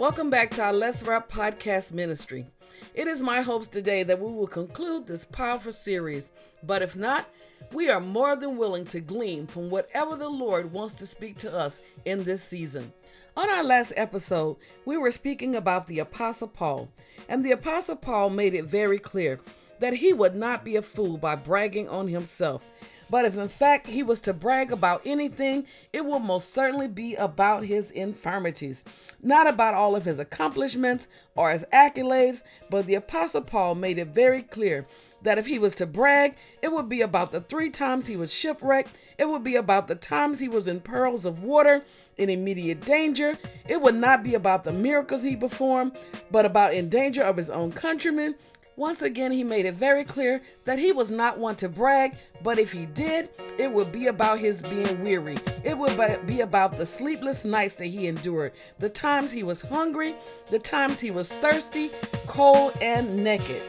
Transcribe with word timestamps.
Welcome 0.00 0.30
back 0.30 0.50
to 0.52 0.62
our 0.62 0.72
Let's 0.72 1.02
Rap 1.02 1.30
podcast 1.30 1.92
ministry. 1.92 2.46
It 2.94 3.06
is 3.06 3.20
my 3.20 3.42
hopes 3.42 3.68
today 3.68 4.02
that 4.04 4.18
we 4.18 4.32
will 4.32 4.46
conclude 4.46 5.06
this 5.06 5.26
powerful 5.26 5.72
series, 5.72 6.30
but 6.62 6.80
if 6.80 6.96
not, 6.96 7.28
we 7.74 7.90
are 7.90 8.00
more 8.00 8.34
than 8.34 8.56
willing 8.56 8.86
to 8.86 9.00
glean 9.00 9.46
from 9.46 9.68
whatever 9.68 10.16
the 10.16 10.26
Lord 10.26 10.72
wants 10.72 10.94
to 10.94 11.06
speak 11.06 11.36
to 11.40 11.54
us 11.54 11.82
in 12.06 12.24
this 12.24 12.42
season. 12.42 12.90
On 13.36 13.50
our 13.50 13.62
last 13.62 13.92
episode, 13.94 14.56
we 14.86 14.96
were 14.96 15.10
speaking 15.10 15.54
about 15.54 15.86
the 15.86 15.98
Apostle 15.98 16.48
Paul, 16.48 16.88
and 17.28 17.44
the 17.44 17.52
Apostle 17.52 17.96
Paul 17.96 18.30
made 18.30 18.54
it 18.54 18.64
very 18.64 18.98
clear 18.98 19.38
that 19.80 19.92
he 19.92 20.14
would 20.14 20.34
not 20.34 20.64
be 20.64 20.76
a 20.76 20.82
fool 20.82 21.18
by 21.18 21.34
bragging 21.36 21.90
on 21.90 22.08
himself. 22.08 22.66
But 23.10 23.24
if 23.24 23.36
in 23.36 23.48
fact 23.48 23.88
he 23.88 24.02
was 24.02 24.20
to 24.20 24.32
brag 24.32 24.70
about 24.70 25.02
anything, 25.04 25.66
it 25.92 26.04
will 26.04 26.20
most 26.20 26.54
certainly 26.54 26.88
be 26.88 27.16
about 27.16 27.64
his 27.64 27.90
infirmities. 27.90 28.84
Not 29.22 29.46
about 29.46 29.74
all 29.74 29.96
of 29.96 30.04
his 30.04 30.18
accomplishments 30.18 31.08
or 31.34 31.50
his 31.50 31.66
accolades, 31.72 32.42
but 32.70 32.86
the 32.86 32.94
Apostle 32.94 33.42
Paul 33.42 33.74
made 33.74 33.98
it 33.98 34.08
very 34.08 34.42
clear 34.42 34.86
that 35.22 35.36
if 35.36 35.46
he 35.46 35.58
was 35.58 35.74
to 35.74 35.86
brag, 35.86 36.36
it 36.62 36.72
would 36.72 36.88
be 36.88 37.02
about 37.02 37.30
the 37.30 37.40
three 37.40 37.68
times 37.68 38.06
he 38.06 38.16
was 38.16 38.32
shipwrecked, 38.32 38.96
it 39.18 39.28
would 39.28 39.44
be 39.44 39.56
about 39.56 39.86
the 39.88 39.94
times 39.94 40.38
he 40.38 40.48
was 40.48 40.66
in 40.66 40.80
pearls 40.80 41.26
of 41.26 41.42
water, 41.42 41.82
in 42.16 42.30
immediate 42.30 42.82
danger. 42.82 43.36
It 43.66 43.80
would 43.80 43.94
not 43.94 44.22
be 44.22 44.34
about 44.34 44.64
the 44.64 44.72
miracles 44.72 45.22
he 45.22 45.36
performed, 45.36 45.96
but 46.30 46.44
about 46.44 46.74
in 46.74 46.88
danger 46.88 47.22
of 47.22 47.36
his 47.36 47.50
own 47.50 47.72
countrymen 47.72 48.34
once 48.80 49.02
again, 49.02 49.30
he 49.30 49.44
made 49.44 49.66
it 49.66 49.74
very 49.74 50.02
clear 50.02 50.40
that 50.64 50.78
he 50.78 50.90
was 50.90 51.10
not 51.10 51.38
one 51.38 51.54
to 51.54 51.68
brag, 51.68 52.16
but 52.42 52.58
if 52.58 52.72
he 52.72 52.86
did, 52.86 53.28
it 53.58 53.70
would 53.70 53.92
be 53.92 54.06
about 54.06 54.38
his 54.38 54.62
being 54.62 55.04
weary. 55.04 55.36
It 55.62 55.76
would 55.76 56.26
be 56.26 56.40
about 56.40 56.78
the 56.78 56.86
sleepless 56.86 57.44
nights 57.44 57.74
that 57.74 57.84
he 57.84 58.06
endured, 58.06 58.52
the 58.78 58.88
times 58.88 59.32
he 59.32 59.42
was 59.42 59.60
hungry, 59.60 60.14
the 60.46 60.58
times 60.58 60.98
he 60.98 61.10
was 61.10 61.30
thirsty, 61.30 61.90
cold, 62.26 62.72
and 62.80 63.22
naked. 63.22 63.60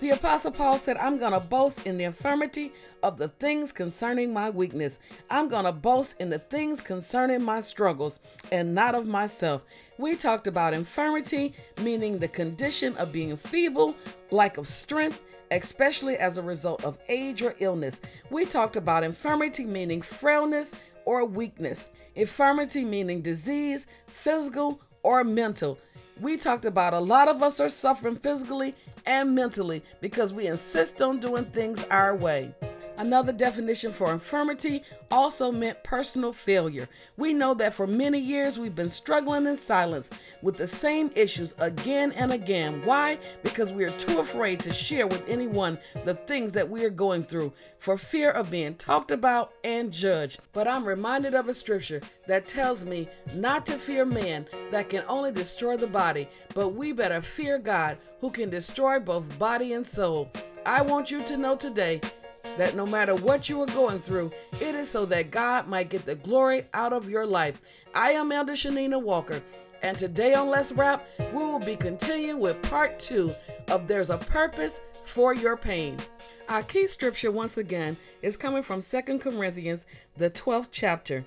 The 0.00 0.10
Apostle 0.10 0.52
Paul 0.52 0.78
said, 0.78 0.96
I'm 0.96 1.18
going 1.18 1.32
to 1.32 1.40
boast 1.40 1.86
in 1.86 1.98
the 1.98 2.04
infirmity 2.04 2.72
of 3.02 3.18
the 3.18 3.28
things 3.28 3.70
concerning 3.70 4.32
my 4.32 4.48
weakness. 4.48 4.98
I'm 5.28 5.50
going 5.50 5.66
to 5.66 5.72
boast 5.72 6.16
in 6.18 6.30
the 6.30 6.38
things 6.38 6.80
concerning 6.80 7.42
my 7.42 7.60
struggles 7.60 8.18
and 8.50 8.74
not 8.74 8.94
of 8.94 9.06
myself. 9.06 9.62
We 9.98 10.16
talked 10.16 10.46
about 10.46 10.72
infirmity, 10.72 11.52
meaning 11.82 12.18
the 12.18 12.28
condition 12.28 12.96
of 12.96 13.12
being 13.12 13.36
feeble, 13.36 13.94
lack 14.30 14.56
of 14.56 14.66
strength, 14.66 15.20
especially 15.50 16.16
as 16.16 16.38
a 16.38 16.42
result 16.42 16.82
of 16.82 16.96
age 17.10 17.42
or 17.42 17.54
illness. 17.58 18.00
We 18.30 18.46
talked 18.46 18.76
about 18.76 19.04
infirmity, 19.04 19.66
meaning 19.66 20.00
frailness 20.00 20.74
or 21.04 21.26
weakness, 21.26 21.90
infirmity, 22.14 22.86
meaning 22.86 23.20
disease, 23.20 23.86
physical 24.06 24.80
or 25.02 25.24
mental. 25.24 25.78
We 26.20 26.36
talked 26.36 26.66
about 26.66 26.92
a 26.92 26.98
lot 26.98 27.28
of 27.28 27.42
us 27.42 27.60
are 27.60 27.70
suffering 27.70 28.16
physically 28.16 28.74
and 29.06 29.34
mentally 29.34 29.82
because 30.02 30.34
we 30.34 30.48
insist 30.48 31.00
on 31.00 31.18
doing 31.18 31.46
things 31.46 31.82
our 31.90 32.14
way. 32.14 32.54
Another 33.00 33.32
definition 33.32 33.94
for 33.94 34.12
infirmity 34.12 34.82
also 35.10 35.50
meant 35.50 35.82
personal 35.82 36.34
failure. 36.34 36.86
We 37.16 37.32
know 37.32 37.54
that 37.54 37.72
for 37.72 37.86
many 37.86 38.18
years 38.18 38.58
we've 38.58 38.74
been 38.74 38.90
struggling 38.90 39.46
in 39.46 39.56
silence 39.56 40.10
with 40.42 40.58
the 40.58 40.66
same 40.66 41.10
issues 41.14 41.54
again 41.56 42.12
and 42.12 42.30
again. 42.30 42.82
Why? 42.84 43.18
Because 43.42 43.72
we 43.72 43.84
are 43.84 43.90
too 43.92 44.18
afraid 44.18 44.60
to 44.60 44.72
share 44.74 45.06
with 45.06 45.26
anyone 45.26 45.78
the 46.04 46.12
things 46.12 46.52
that 46.52 46.68
we 46.68 46.84
are 46.84 46.90
going 46.90 47.24
through 47.24 47.54
for 47.78 47.96
fear 47.96 48.32
of 48.32 48.50
being 48.50 48.74
talked 48.74 49.10
about 49.10 49.54
and 49.64 49.90
judged. 49.90 50.40
But 50.52 50.68
I'm 50.68 50.84
reminded 50.84 51.34
of 51.34 51.48
a 51.48 51.54
scripture 51.54 52.02
that 52.26 52.48
tells 52.48 52.84
me 52.84 53.08
not 53.34 53.64
to 53.64 53.78
fear 53.78 54.04
man 54.04 54.46
that 54.70 54.90
can 54.90 55.04
only 55.08 55.32
destroy 55.32 55.78
the 55.78 55.86
body, 55.86 56.28
but 56.54 56.74
we 56.74 56.92
better 56.92 57.22
fear 57.22 57.56
God 57.56 57.96
who 58.20 58.30
can 58.30 58.50
destroy 58.50 59.00
both 59.00 59.38
body 59.38 59.72
and 59.72 59.86
soul. 59.86 60.30
I 60.66 60.82
want 60.82 61.10
you 61.10 61.24
to 61.24 61.38
know 61.38 61.56
today 61.56 62.02
that 62.56 62.76
no 62.76 62.86
matter 62.86 63.14
what 63.14 63.48
you 63.48 63.60
are 63.62 63.66
going 63.66 63.98
through, 63.98 64.32
it 64.54 64.74
is 64.74 64.88
so 64.88 65.04
that 65.06 65.30
God 65.30 65.68
might 65.68 65.90
get 65.90 66.06
the 66.06 66.14
glory 66.14 66.64
out 66.74 66.92
of 66.92 67.08
your 67.08 67.26
life. 67.26 67.60
I 67.94 68.10
am 68.10 68.32
Elder 68.32 68.52
Shanina 68.52 69.00
Walker, 69.00 69.42
and 69.82 69.98
today 69.98 70.34
on 70.34 70.48
Let's 70.48 70.72
Rap, 70.72 71.06
we 71.32 71.38
will 71.38 71.58
be 71.58 71.76
continuing 71.76 72.40
with 72.40 72.60
part 72.62 72.98
two 72.98 73.34
of 73.68 73.88
There's 73.88 74.10
a 74.10 74.18
Purpose 74.18 74.80
for 75.04 75.34
Your 75.34 75.56
Pain. 75.56 75.98
Our 76.48 76.62
key 76.62 76.86
scripture, 76.86 77.30
once 77.30 77.58
again, 77.58 77.96
is 78.22 78.36
coming 78.36 78.62
from 78.62 78.80
Second 78.80 79.20
Corinthians, 79.20 79.86
the 80.16 80.30
12th 80.30 80.68
chapter, 80.70 81.24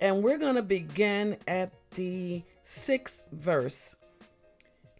and 0.00 0.22
we're 0.22 0.38
going 0.38 0.56
to 0.56 0.62
begin 0.62 1.36
at 1.46 1.72
the 1.94 2.42
sixth 2.62 3.24
verse. 3.32 3.96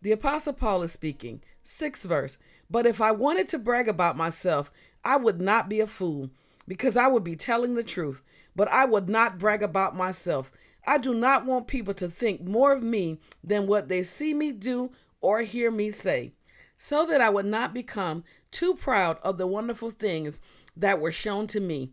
The 0.05 0.13
Apostle 0.13 0.53
Paul 0.53 0.83
is 0.83 0.93
speaking, 0.93 1.41
sixth 1.63 2.05
verse. 2.05 2.37
But 2.69 2.85
if 2.85 3.01
I 3.01 3.11
wanted 3.11 3.49
to 3.49 3.59
brag 3.59 3.89
about 3.89 4.19
myself, 4.19 4.71
I 5.03 5.17
would 5.17 5.41
not 5.41 5.67
be 5.67 5.81
a 5.81 5.87
fool 5.87 6.29
because 6.69 6.95
I 6.95 7.07
would 7.07 7.25
be 7.25 7.37
telling 7.37 7.75
the 7.75 7.83
truth, 7.83 8.23
but 8.55 8.69
I 8.69 8.85
would 8.85 9.09
not 9.09 9.39
brag 9.39 9.63
about 9.63 9.97
myself. 9.97 10.53
I 10.87 10.99
do 10.99 11.15
not 11.15 11.47
want 11.47 11.69
people 11.69 11.95
to 11.95 12.11
think 12.11 12.43
more 12.43 12.71
of 12.71 12.83
me 12.83 13.19
than 13.43 13.67
what 13.67 13.89
they 13.89 14.03
see 14.03 14.35
me 14.35 14.53
do 14.53 14.93
or 15.23 15.41
hear 15.41 15.71
me 15.71 15.91
say, 15.91 16.35
so 16.77 17.07
that 17.07 17.23
I 17.23 17.31
would 17.31 17.47
not 17.47 17.73
become 17.73 18.25
too 18.51 18.75
proud 18.75 19.17
of 19.23 19.39
the 19.39 19.47
wonderful 19.47 19.91
things 19.91 20.39
that 20.77 21.01
were 21.01 21.13
shown 21.13 21.47
to 21.47 21.61
me. 21.61 21.93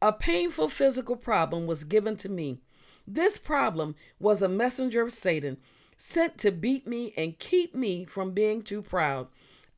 A 0.00 0.12
painful 0.12 0.68
physical 0.68 1.16
problem 1.16 1.66
was 1.66 1.82
given 1.82 2.16
to 2.18 2.28
me. 2.28 2.60
This 3.04 3.36
problem 3.36 3.96
was 4.20 4.42
a 4.42 4.48
messenger 4.48 5.02
of 5.02 5.12
Satan, 5.12 5.56
sent 5.98 6.38
to 6.38 6.50
beat 6.50 6.86
me 6.86 7.12
and 7.16 7.38
keep 7.38 7.74
me 7.74 8.06
from 8.06 8.30
being 8.30 8.62
too 8.62 8.80
proud. 8.80 9.26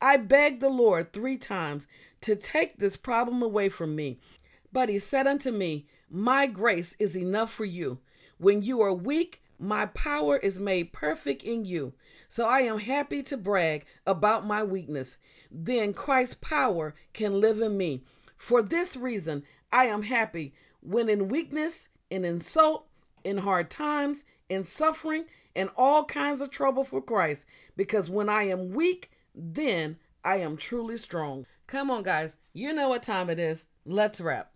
I 0.00 0.18
begged 0.18 0.60
the 0.60 0.68
Lord 0.68 1.12
three 1.12 1.36
times 1.36 1.88
to 2.20 2.36
take 2.36 2.78
this 2.78 2.96
problem 2.96 3.42
away 3.42 3.68
from 3.68 3.96
me. 3.96 4.20
But 4.72 4.88
he 4.88 4.98
said 4.98 5.26
unto 5.26 5.50
me, 5.50 5.86
My 6.08 6.46
grace 6.46 6.94
is 6.98 7.16
enough 7.16 7.52
for 7.52 7.64
you. 7.64 7.98
When 8.38 8.62
you 8.62 8.80
are 8.82 8.92
weak, 8.92 9.42
my 9.58 9.86
power 9.86 10.36
is 10.36 10.60
made 10.60 10.92
perfect 10.92 11.42
in 11.42 11.64
you. 11.64 11.92
So 12.28 12.46
I 12.46 12.60
am 12.60 12.78
happy 12.78 13.22
to 13.24 13.36
brag 13.36 13.84
about 14.06 14.46
my 14.46 14.62
weakness. 14.62 15.18
Then 15.50 15.92
Christ's 15.92 16.34
power 16.34 16.94
can 17.12 17.40
live 17.40 17.60
in 17.60 17.76
me. 17.76 18.04
For 18.38 18.62
this 18.62 18.96
reason, 18.96 19.42
I 19.72 19.86
am 19.86 20.02
happy 20.02 20.54
when 20.80 21.08
in 21.08 21.28
weakness, 21.28 21.88
in 22.08 22.24
insult, 22.24 22.86
in 23.24 23.38
hard 23.38 23.70
times, 23.70 24.24
in 24.48 24.64
suffering, 24.64 25.26
in 25.54 25.68
all 25.76 26.04
kinds 26.04 26.40
of 26.40 26.50
trouble 26.50 26.84
for 26.84 27.02
Christ. 27.02 27.46
Because 27.76 28.10
when 28.10 28.28
I 28.28 28.44
am 28.44 28.72
weak, 28.72 29.10
then 29.34 29.96
I 30.24 30.36
am 30.36 30.56
truly 30.56 30.96
strong. 30.96 31.46
Come 31.66 31.90
on, 31.90 32.02
guys. 32.02 32.36
You 32.52 32.72
know 32.72 32.88
what 32.88 33.02
time 33.02 33.30
it 33.30 33.38
is. 33.38 33.66
Let's 33.84 34.20
rap. 34.20 34.52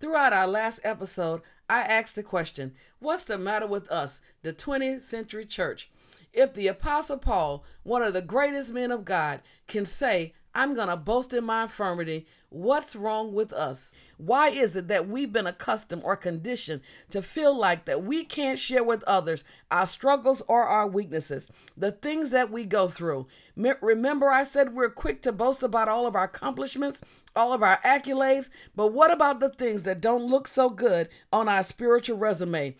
Throughout 0.00 0.32
our 0.32 0.46
last 0.46 0.80
episode, 0.84 1.42
I 1.68 1.80
asked 1.80 2.16
the 2.16 2.22
question 2.22 2.74
What's 2.98 3.24
the 3.24 3.38
matter 3.38 3.66
with 3.66 3.90
us, 3.90 4.20
the 4.42 4.52
20th 4.52 5.00
century 5.00 5.46
church? 5.46 5.90
If 6.32 6.52
the 6.52 6.66
Apostle 6.66 7.18
Paul, 7.18 7.64
one 7.82 8.02
of 8.02 8.12
the 8.12 8.20
greatest 8.20 8.70
men 8.70 8.90
of 8.90 9.04
God, 9.04 9.40
can 9.66 9.86
say, 9.86 10.34
I'm 10.56 10.72
going 10.72 10.88
to 10.88 10.96
boast 10.96 11.34
in 11.34 11.44
my 11.44 11.64
infirmity, 11.64 12.26
what's 12.48 12.96
wrong 12.96 13.34
with 13.34 13.52
us? 13.52 13.92
Why 14.16 14.48
is 14.48 14.74
it 14.74 14.88
that 14.88 15.06
we've 15.06 15.30
been 15.30 15.46
accustomed 15.46 16.00
or 16.02 16.16
conditioned 16.16 16.80
to 17.10 17.20
feel 17.20 17.54
like 17.54 17.84
that 17.84 18.02
we 18.02 18.24
can't 18.24 18.58
share 18.58 18.82
with 18.82 19.04
others 19.04 19.44
our 19.70 19.84
struggles 19.84 20.42
or 20.48 20.62
our 20.62 20.86
weaknesses, 20.86 21.50
the 21.76 21.92
things 21.92 22.30
that 22.30 22.50
we 22.50 22.64
go 22.64 22.88
through? 22.88 23.26
Remember, 23.54 24.30
I 24.30 24.44
said 24.44 24.74
we're 24.74 24.88
quick 24.88 25.20
to 25.22 25.32
boast 25.32 25.62
about 25.62 25.88
all 25.88 26.06
of 26.06 26.16
our 26.16 26.24
accomplishments, 26.24 27.02
all 27.36 27.52
of 27.52 27.62
our 27.62 27.78
accolades, 27.84 28.48
but 28.74 28.94
what 28.94 29.10
about 29.10 29.40
the 29.40 29.50
things 29.50 29.82
that 29.82 30.00
don't 30.00 30.26
look 30.26 30.48
so 30.48 30.70
good 30.70 31.10
on 31.30 31.50
our 31.50 31.62
spiritual 31.62 32.16
resume? 32.16 32.74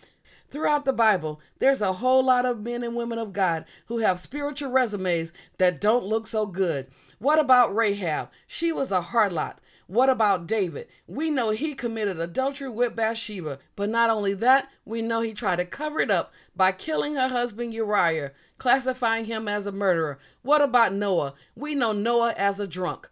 Throughout 0.49 0.87
the 0.87 0.95
Bible, 0.95 1.43
there's 1.59 1.83
a 1.83 1.93
whole 1.93 2.25
lot 2.25 2.47
of 2.47 2.63
men 2.63 2.83
and 2.83 2.97
women 2.97 3.19
of 3.19 3.35
God 3.35 3.67
who 3.89 3.99
have 3.99 4.19
spiritual 4.19 4.71
resumes 4.71 5.35
that 5.59 5.79
don't 5.79 6.05
look 6.05 6.27
so 6.27 6.47
good. 6.47 6.87
What 7.19 7.39
about 7.39 7.75
Rahab? 7.75 8.31
She 8.47 8.73
was 8.73 8.93
a 8.93 9.01
harlot. 9.01 9.57
What 9.87 10.11
about 10.11 10.47
David? 10.47 10.89
We 11.07 11.31
know 11.31 11.51
he 11.51 11.75
committed 11.75 12.19
adultery 12.19 12.69
with 12.69 12.97
Bathsheba, 12.97 13.59
but 13.77 13.89
not 13.89 14.11
only 14.11 14.35
that, 14.35 14.69
we 14.85 15.01
know 15.01 15.21
he 15.21 15.33
tried 15.33 15.57
to 15.57 15.65
cover 15.65 16.01
it 16.01 16.11
up 16.11 16.33
by 16.57 16.73
killing 16.73 17.15
her 17.15 17.29
husband 17.29 17.73
Uriah, 17.73 18.33
classifying 18.59 19.27
him 19.27 19.47
as 19.47 19.67
a 19.67 19.73
murderer. 19.73 20.19
What 20.43 20.61
about 20.61 20.93
Noah? 20.93 21.35
We 21.55 21.75
know 21.77 21.93
Noah 21.93 22.35
as 22.37 22.59
a 22.59 22.67
drunk. 22.67 23.09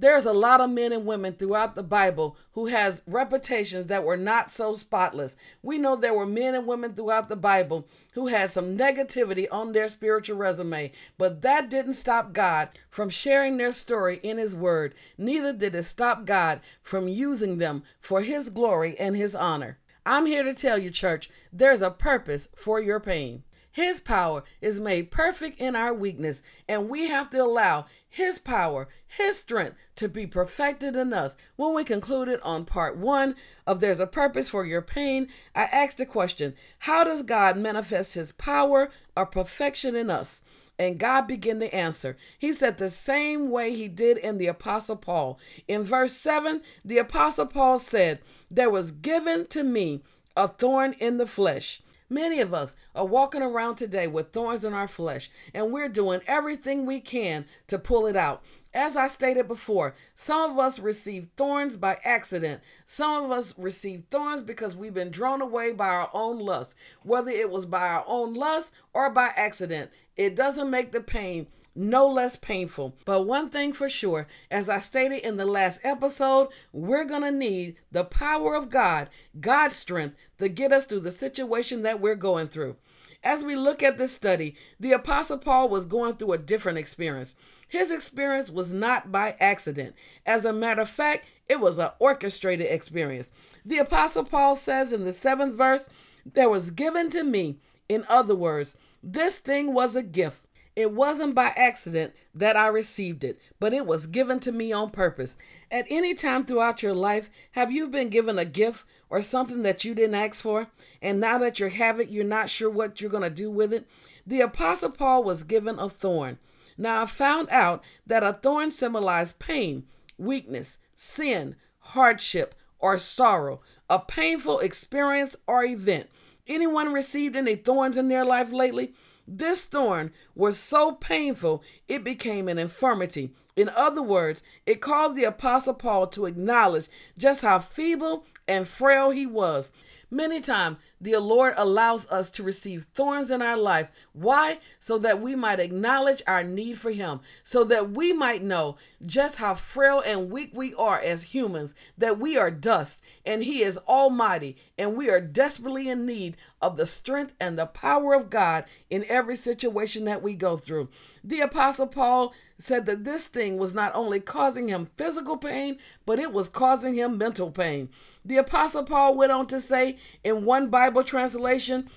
There's 0.00 0.24
a 0.24 0.32
lot 0.32 0.62
of 0.62 0.70
men 0.70 0.94
and 0.94 1.04
women 1.04 1.34
throughout 1.34 1.74
the 1.74 1.82
Bible 1.82 2.34
who 2.52 2.68
has 2.68 3.02
reputations 3.06 3.88
that 3.88 4.02
were 4.02 4.16
not 4.16 4.50
so 4.50 4.72
spotless. 4.72 5.36
We 5.62 5.76
know 5.76 5.94
there 5.94 6.14
were 6.14 6.24
men 6.24 6.54
and 6.54 6.66
women 6.66 6.94
throughout 6.94 7.28
the 7.28 7.36
Bible 7.36 7.86
who 8.14 8.28
had 8.28 8.50
some 8.50 8.78
negativity 8.78 9.46
on 9.52 9.72
their 9.72 9.88
spiritual 9.88 10.38
resume, 10.38 10.90
but 11.18 11.42
that 11.42 11.68
didn't 11.68 11.94
stop 11.94 12.32
God 12.32 12.70
from 12.88 13.10
sharing 13.10 13.58
their 13.58 13.72
story 13.72 14.20
in 14.22 14.38
his 14.38 14.56
word. 14.56 14.94
Neither 15.18 15.52
did 15.52 15.74
it 15.74 15.82
stop 15.82 16.24
God 16.24 16.62
from 16.82 17.06
using 17.06 17.58
them 17.58 17.82
for 18.00 18.22
his 18.22 18.48
glory 18.48 18.98
and 18.98 19.14
his 19.14 19.34
honor. 19.34 19.76
I'm 20.06 20.24
here 20.24 20.44
to 20.44 20.54
tell 20.54 20.78
you, 20.78 20.88
church, 20.88 21.28
there's 21.52 21.82
a 21.82 21.90
purpose 21.90 22.48
for 22.56 22.80
your 22.80 23.00
pain. 23.00 23.42
His 23.72 24.00
power 24.00 24.42
is 24.60 24.80
made 24.80 25.12
perfect 25.12 25.60
in 25.60 25.76
our 25.76 25.94
weakness, 25.94 26.42
and 26.68 26.88
we 26.88 27.06
have 27.06 27.30
to 27.30 27.38
allow 27.38 27.86
His 28.08 28.40
power, 28.40 28.88
His 29.06 29.38
strength 29.38 29.76
to 29.96 30.08
be 30.08 30.26
perfected 30.26 30.96
in 30.96 31.12
us. 31.12 31.36
When 31.54 31.74
we 31.74 31.84
concluded 31.84 32.40
on 32.42 32.64
part 32.64 32.96
one 32.96 33.36
of 33.66 33.80
There's 33.80 34.00
a 34.00 34.06
Purpose 34.06 34.48
for 34.48 34.64
Your 34.64 34.82
Pain, 34.82 35.28
I 35.54 35.64
asked 35.64 35.98
the 35.98 36.06
question 36.06 36.54
How 36.80 37.04
does 37.04 37.22
God 37.22 37.56
manifest 37.56 38.14
His 38.14 38.32
power 38.32 38.90
or 39.16 39.26
perfection 39.26 39.94
in 39.94 40.10
us? 40.10 40.42
And 40.76 40.98
God 40.98 41.28
began 41.28 41.60
to 41.60 41.72
answer. 41.74 42.16
He 42.38 42.54
said 42.54 42.78
the 42.78 42.88
same 42.88 43.50
way 43.50 43.74
he 43.74 43.86
did 43.86 44.16
in 44.16 44.38
the 44.38 44.46
Apostle 44.46 44.96
Paul. 44.96 45.38
In 45.68 45.84
verse 45.84 46.14
7, 46.14 46.62
the 46.82 46.96
Apostle 46.96 47.44
Paul 47.44 47.78
said, 47.78 48.20
There 48.50 48.70
was 48.70 48.90
given 48.90 49.46
to 49.48 49.62
me 49.62 50.02
a 50.34 50.48
thorn 50.48 50.94
in 50.94 51.18
the 51.18 51.26
flesh 51.26 51.82
Many 52.12 52.40
of 52.40 52.52
us 52.52 52.74
are 52.92 53.06
walking 53.06 53.40
around 53.40 53.76
today 53.76 54.08
with 54.08 54.32
thorns 54.32 54.64
in 54.64 54.74
our 54.74 54.88
flesh, 54.88 55.30
and 55.54 55.70
we're 55.70 55.88
doing 55.88 56.20
everything 56.26 56.84
we 56.84 57.00
can 57.00 57.46
to 57.68 57.78
pull 57.78 58.06
it 58.08 58.16
out. 58.16 58.42
As 58.74 58.96
I 58.96 59.06
stated 59.06 59.46
before, 59.46 59.94
some 60.16 60.50
of 60.50 60.58
us 60.58 60.80
receive 60.80 61.28
thorns 61.36 61.76
by 61.76 61.98
accident. 62.04 62.62
Some 62.84 63.24
of 63.24 63.30
us 63.30 63.54
receive 63.56 64.04
thorns 64.10 64.42
because 64.42 64.74
we've 64.74 64.94
been 64.94 65.10
drawn 65.10 65.40
away 65.40 65.72
by 65.72 65.88
our 65.88 66.10
own 66.12 66.40
lust, 66.40 66.74
whether 67.04 67.30
it 67.30 67.50
was 67.50 67.64
by 67.64 67.86
our 67.86 68.04
own 68.08 68.34
lust 68.34 68.72
or 68.92 69.08
by 69.10 69.30
accident. 69.36 69.90
It 70.16 70.34
doesn't 70.34 70.68
make 70.68 70.90
the 70.90 71.00
pain 71.00 71.46
no 71.74 72.06
less 72.06 72.36
painful. 72.36 72.94
But 73.04 73.22
one 73.26 73.50
thing 73.50 73.72
for 73.72 73.88
sure, 73.88 74.26
as 74.50 74.68
I 74.68 74.80
stated 74.80 75.26
in 75.26 75.36
the 75.36 75.46
last 75.46 75.80
episode, 75.84 76.48
we're 76.72 77.04
going 77.04 77.22
to 77.22 77.30
need 77.30 77.76
the 77.90 78.04
power 78.04 78.54
of 78.54 78.70
God, 78.70 79.08
God's 79.38 79.76
strength, 79.76 80.16
to 80.38 80.48
get 80.48 80.72
us 80.72 80.86
through 80.86 81.00
the 81.00 81.10
situation 81.10 81.82
that 81.82 82.00
we're 82.00 82.16
going 82.16 82.48
through. 82.48 82.76
As 83.22 83.44
we 83.44 83.54
look 83.54 83.82
at 83.82 83.98
this 83.98 84.12
study, 84.12 84.54
the 84.78 84.92
Apostle 84.92 85.38
Paul 85.38 85.68
was 85.68 85.84
going 85.84 86.14
through 86.14 86.32
a 86.32 86.38
different 86.38 86.78
experience. 86.78 87.34
His 87.68 87.90
experience 87.90 88.50
was 88.50 88.72
not 88.72 89.12
by 89.12 89.36
accident. 89.38 89.94
As 90.24 90.44
a 90.44 90.52
matter 90.52 90.82
of 90.82 90.90
fact, 90.90 91.26
it 91.48 91.60
was 91.60 91.78
an 91.78 91.90
orchestrated 91.98 92.66
experience. 92.70 93.30
The 93.64 93.78
Apostle 93.78 94.24
Paul 94.24 94.56
says 94.56 94.92
in 94.92 95.04
the 95.04 95.12
seventh 95.12 95.54
verse, 95.54 95.86
There 96.24 96.48
was 96.48 96.70
given 96.70 97.10
to 97.10 97.22
me, 97.22 97.58
in 97.88 98.06
other 98.08 98.34
words, 98.34 98.76
this 99.02 99.36
thing 99.36 99.74
was 99.74 99.94
a 99.94 100.02
gift 100.02 100.46
it 100.80 100.92
wasn't 100.92 101.34
by 101.34 101.52
accident 101.56 102.14
that 102.34 102.56
I 102.56 102.66
received 102.68 103.24
it, 103.24 103.40
but 103.58 103.72
it 103.72 103.86
was 103.86 104.06
given 104.06 104.40
to 104.40 104.52
me 104.52 104.72
on 104.72 104.90
purpose. 104.90 105.36
At 105.70 105.86
any 105.88 106.14
time 106.14 106.44
throughout 106.44 106.82
your 106.82 106.94
life, 106.94 107.30
have 107.52 107.70
you 107.70 107.88
been 107.88 108.08
given 108.08 108.38
a 108.38 108.44
gift 108.44 108.84
or 109.08 109.22
something 109.22 109.62
that 109.62 109.84
you 109.84 109.94
didn't 109.94 110.14
ask 110.14 110.42
for? 110.42 110.68
And 111.00 111.20
now 111.20 111.38
that 111.38 111.60
you 111.60 111.68
have 111.68 112.00
it, 112.00 112.10
you're 112.10 112.24
not 112.24 112.50
sure 112.50 112.70
what 112.70 113.00
you're 113.00 113.10
going 113.10 113.22
to 113.22 113.30
do 113.30 113.50
with 113.50 113.72
it? 113.72 113.86
The 114.26 114.40
Apostle 114.40 114.90
Paul 114.90 115.24
was 115.24 115.42
given 115.42 115.78
a 115.78 115.88
thorn. 115.88 116.38
Now 116.76 117.02
I 117.02 117.06
found 117.06 117.48
out 117.50 117.84
that 118.06 118.22
a 118.22 118.32
thorn 118.32 118.70
symbolized 118.70 119.38
pain, 119.38 119.84
weakness, 120.16 120.78
sin, 120.94 121.56
hardship, 121.78 122.54
or 122.78 122.96
sorrow, 122.96 123.60
a 123.88 123.98
painful 123.98 124.60
experience 124.60 125.36
or 125.46 125.64
event. 125.64 126.08
Anyone 126.46 126.92
received 126.92 127.36
any 127.36 127.56
thorns 127.56 127.98
in 127.98 128.08
their 128.08 128.24
life 128.24 128.50
lately? 128.50 128.94
This 129.32 129.60
thorn 129.62 130.10
was 130.34 130.58
so 130.58 130.90
painful, 130.90 131.62
it 131.86 132.02
became 132.02 132.48
an 132.48 132.58
infirmity. 132.58 133.32
In 133.54 133.68
other 133.68 134.02
words, 134.02 134.42
it 134.66 134.80
caused 134.80 135.16
the 135.16 135.22
Apostle 135.22 135.74
Paul 135.74 136.08
to 136.08 136.26
acknowledge 136.26 136.88
just 137.16 137.42
how 137.42 137.60
feeble 137.60 138.24
and 138.48 138.66
frail 138.66 139.10
he 139.10 139.26
was. 139.26 139.70
Many 140.10 140.40
times, 140.40 140.78
the 141.00 141.16
Lord 141.18 141.54
allows 141.56 142.06
us 142.08 142.30
to 142.32 142.42
receive 142.42 142.84
thorns 142.92 143.30
in 143.30 143.40
our 143.40 143.56
life. 143.56 143.90
Why? 144.12 144.58
So 144.78 144.98
that 144.98 145.20
we 145.20 145.34
might 145.34 145.60
acknowledge 145.60 146.22
our 146.26 146.44
need 146.44 146.78
for 146.78 146.90
Him, 146.90 147.20
so 147.42 147.64
that 147.64 147.92
we 147.92 148.12
might 148.12 148.42
know 148.42 148.76
just 149.06 149.36
how 149.36 149.54
frail 149.54 150.02
and 150.04 150.30
weak 150.30 150.50
we 150.52 150.74
are 150.74 151.00
as 151.00 151.22
humans, 151.22 151.74
that 151.96 152.18
we 152.18 152.36
are 152.36 152.50
dust 152.50 153.02
and 153.24 153.42
He 153.42 153.62
is 153.62 153.78
almighty, 153.88 154.56
and 154.76 154.96
we 154.96 155.08
are 155.08 155.20
desperately 155.20 155.88
in 155.88 156.04
need 156.04 156.36
of 156.60 156.76
the 156.76 156.86
strength 156.86 157.34
and 157.40 157.58
the 157.58 157.66
power 157.66 158.14
of 158.14 158.30
God 158.30 158.64
in 158.90 159.04
every 159.08 159.36
situation 159.36 160.04
that 160.04 160.22
we 160.22 160.34
go 160.34 160.56
through. 160.56 160.88
The 161.24 161.40
Apostle 161.40 161.86
Paul 161.86 162.34
said 162.58 162.86
that 162.86 163.04
this 163.04 163.26
thing 163.26 163.56
was 163.56 163.74
not 163.74 163.94
only 163.94 164.20
causing 164.20 164.68
him 164.68 164.90
physical 164.96 165.36
pain, 165.36 165.78
but 166.04 166.18
it 166.18 166.32
was 166.32 166.48
causing 166.48 166.94
him 166.94 167.16
mental 167.16 167.50
pain. 167.50 167.88
The 168.24 168.36
Apostle 168.36 168.84
Paul 168.84 169.14
went 169.14 169.32
on 169.32 169.46
to 169.48 169.60
say 169.60 169.96
in 170.22 170.44
one 170.44 170.68
Bible 170.90 171.04
translation, 171.04 171.88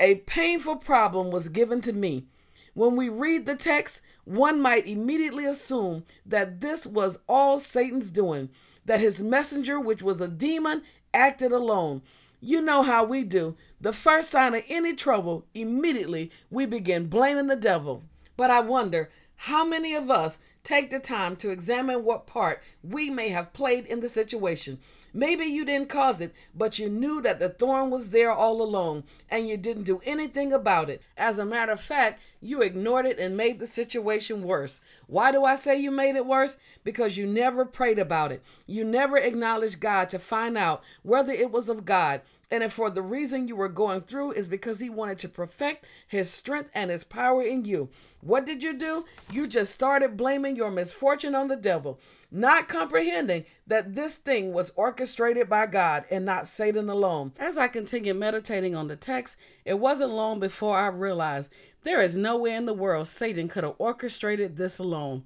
a 0.00 0.14
painful 0.14 0.76
problem 0.76 1.30
was 1.30 1.50
given 1.50 1.82
to 1.82 1.92
me. 1.92 2.24
When 2.72 2.96
we 2.96 3.10
read 3.10 3.44
the 3.44 3.54
text, 3.54 4.00
one 4.24 4.58
might 4.58 4.86
immediately 4.86 5.44
assume 5.44 6.04
that 6.24 6.62
this 6.62 6.86
was 6.86 7.18
all 7.28 7.58
Satan's 7.58 8.10
doing, 8.10 8.48
that 8.86 9.00
his 9.00 9.22
messenger, 9.22 9.78
which 9.78 10.02
was 10.02 10.18
a 10.22 10.28
demon, 10.28 10.80
acted 11.12 11.52
alone. 11.52 12.00
You 12.40 12.62
know 12.62 12.80
how 12.80 13.04
we 13.04 13.22
do. 13.22 13.54
The 13.82 13.92
first 13.92 14.30
sign 14.30 14.54
of 14.54 14.64
any 14.66 14.94
trouble, 14.94 15.44
immediately 15.52 16.30
we 16.48 16.64
begin 16.64 17.08
blaming 17.08 17.48
the 17.48 17.54
devil. 17.54 18.02
But 18.38 18.50
I 18.50 18.60
wonder 18.60 19.10
how 19.36 19.66
many 19.66 19.92
of 19.92 20.10
us 20.10 20.38
take 20.64 20.88
the 20.88 21.00
time 21.00 21.36
to 21.36 21.50
examine 21.50 22.02
what 22.02 22.26
part 22.26 22.62
we 22.82 23.10
may 23.10 23.28
have 23.28 23.52
played 23.52 23.84
in 23.84 24.00
the 24.00 24.08
situation? 24.08 24.78
Maybe 25.14 25.44
you 25.44 25.64
didn't 25.64 25.88
cause 25.88 26.20
it, 26.20 26.34
but 26.54 26.78
you 26.78 26.88
knew 26.88 27.20
that 27.22 27.38
the 27.38 27.48
thorn 27.50 27.90
was 27.90 28.10
there 28.10 28.32
all 28.32 28.62
along 28.62 29.04
and 29.30 29.48
you 29.48 29.56
didn't 29.56 29.84
do 29.84 30.00
anything 30.04 30.52
about 30.52 30.88
it. 30.88 31.02
As 31.16 31.38
a 31.38 31.44
matter 31.44 31.72
of 31.72 31.80
fact, 31.80 32.20
you 32.42 32.60
ignored 32.60 33.06
it 33.06 33.18
and 33.18 33.36
made 33.36 33.60
the 33.60 33.66
situation 33.66 34.42
worse. 34.42 34.80
Why 35.06 35.30
do 35.30 35.44
I 35.44 35.54
say 35.54 35.78
you 35.78 35.90
made 35.90 36.16
it 36.16 36.26
worse? 36.26 36.56
Because 36.82 37.16
you 37.16 37.26
never 37.26 37.64
prayed 37.64 38.00
about 38.00 38.32
it. 38.32 38.42
You 38.66 38.84
never 38.84 39.16
acknowledged 39.16 39.80
God 39.80 40.08
to 40.10 40.18
find 40.18 40.58
out 40.58 40.82
whether 41.02 41.32
it 41.32 41.52
was 41.52 41.68
of 41.68 41.84
God. 41.84 42.20
And 42.50 42.62
if 42.62 42.74
for 42.74 42.90
the 42.90 43.00
reason 43.00 43.48
you 43.48 43.56
were 43.56 43.70
going 43.70 44.02
through 44.02 44.32
is 44.32 44.46
because 44.46 44.80
he 44.80 44.90
wanted 44.90 45.16
to 45.18 45.28
perfect 45.28 45.86
his 46.06 46.30
strength 46.30 46.68
and 46.74 46.90
his 46.90 47.04
power 47.04 47.42
in 47.42 47.64
you. 47.64 47.88
What 48.20 48.44
did 48.44 48.62
you 48.62 48.74
do? 48.74 49.06
You 49.32 49.46
just 49.46 49.72
started 49.72 50.16
blaming 50.16 50.54
your 50.54 50.70
misfortune 50.70 51.34
on 51.34 51.48
the 51.48 51.56
devil, 51.56 51.98
not 52.30 52.68
comprehending 52.68 53.46
that 53.66 53.94
this 53.94 54.16
thing 54.16 54.52
was 54.52 54.72
orchestrated 54.76 55.48
by 55.48 55.66
God 55.66 56.04
and 56.10 56.24
not 56.24 56.46
Satan 56.46 56.88
alone. 56.88 57.32
As 57.38 57.56
I 57.56 57.68
continued 57.68 58.18
meditating 58.18 58.76
on 58.76 58.86
the 58.86 58.96
text, 58.96 59.38
it 59.64 59.78
wasn't 59.78 60.12
long 60.12 60.38
before 60.38 60.76
I 60.76 60.86
realized 60.88 61.50
there 61.84 62.00
is 62.00 62.16
no 62.16 62.36
way 62.36 62.54
in 62.54 62.66
the 62.66 62.74
world 62.74 63.08
Satan 63.08 63.48
could 63.48 63.64
have 63.64 63.74
orchestrated 63.78 64.56
this 64.56 64.78
alone. 64.78 65.24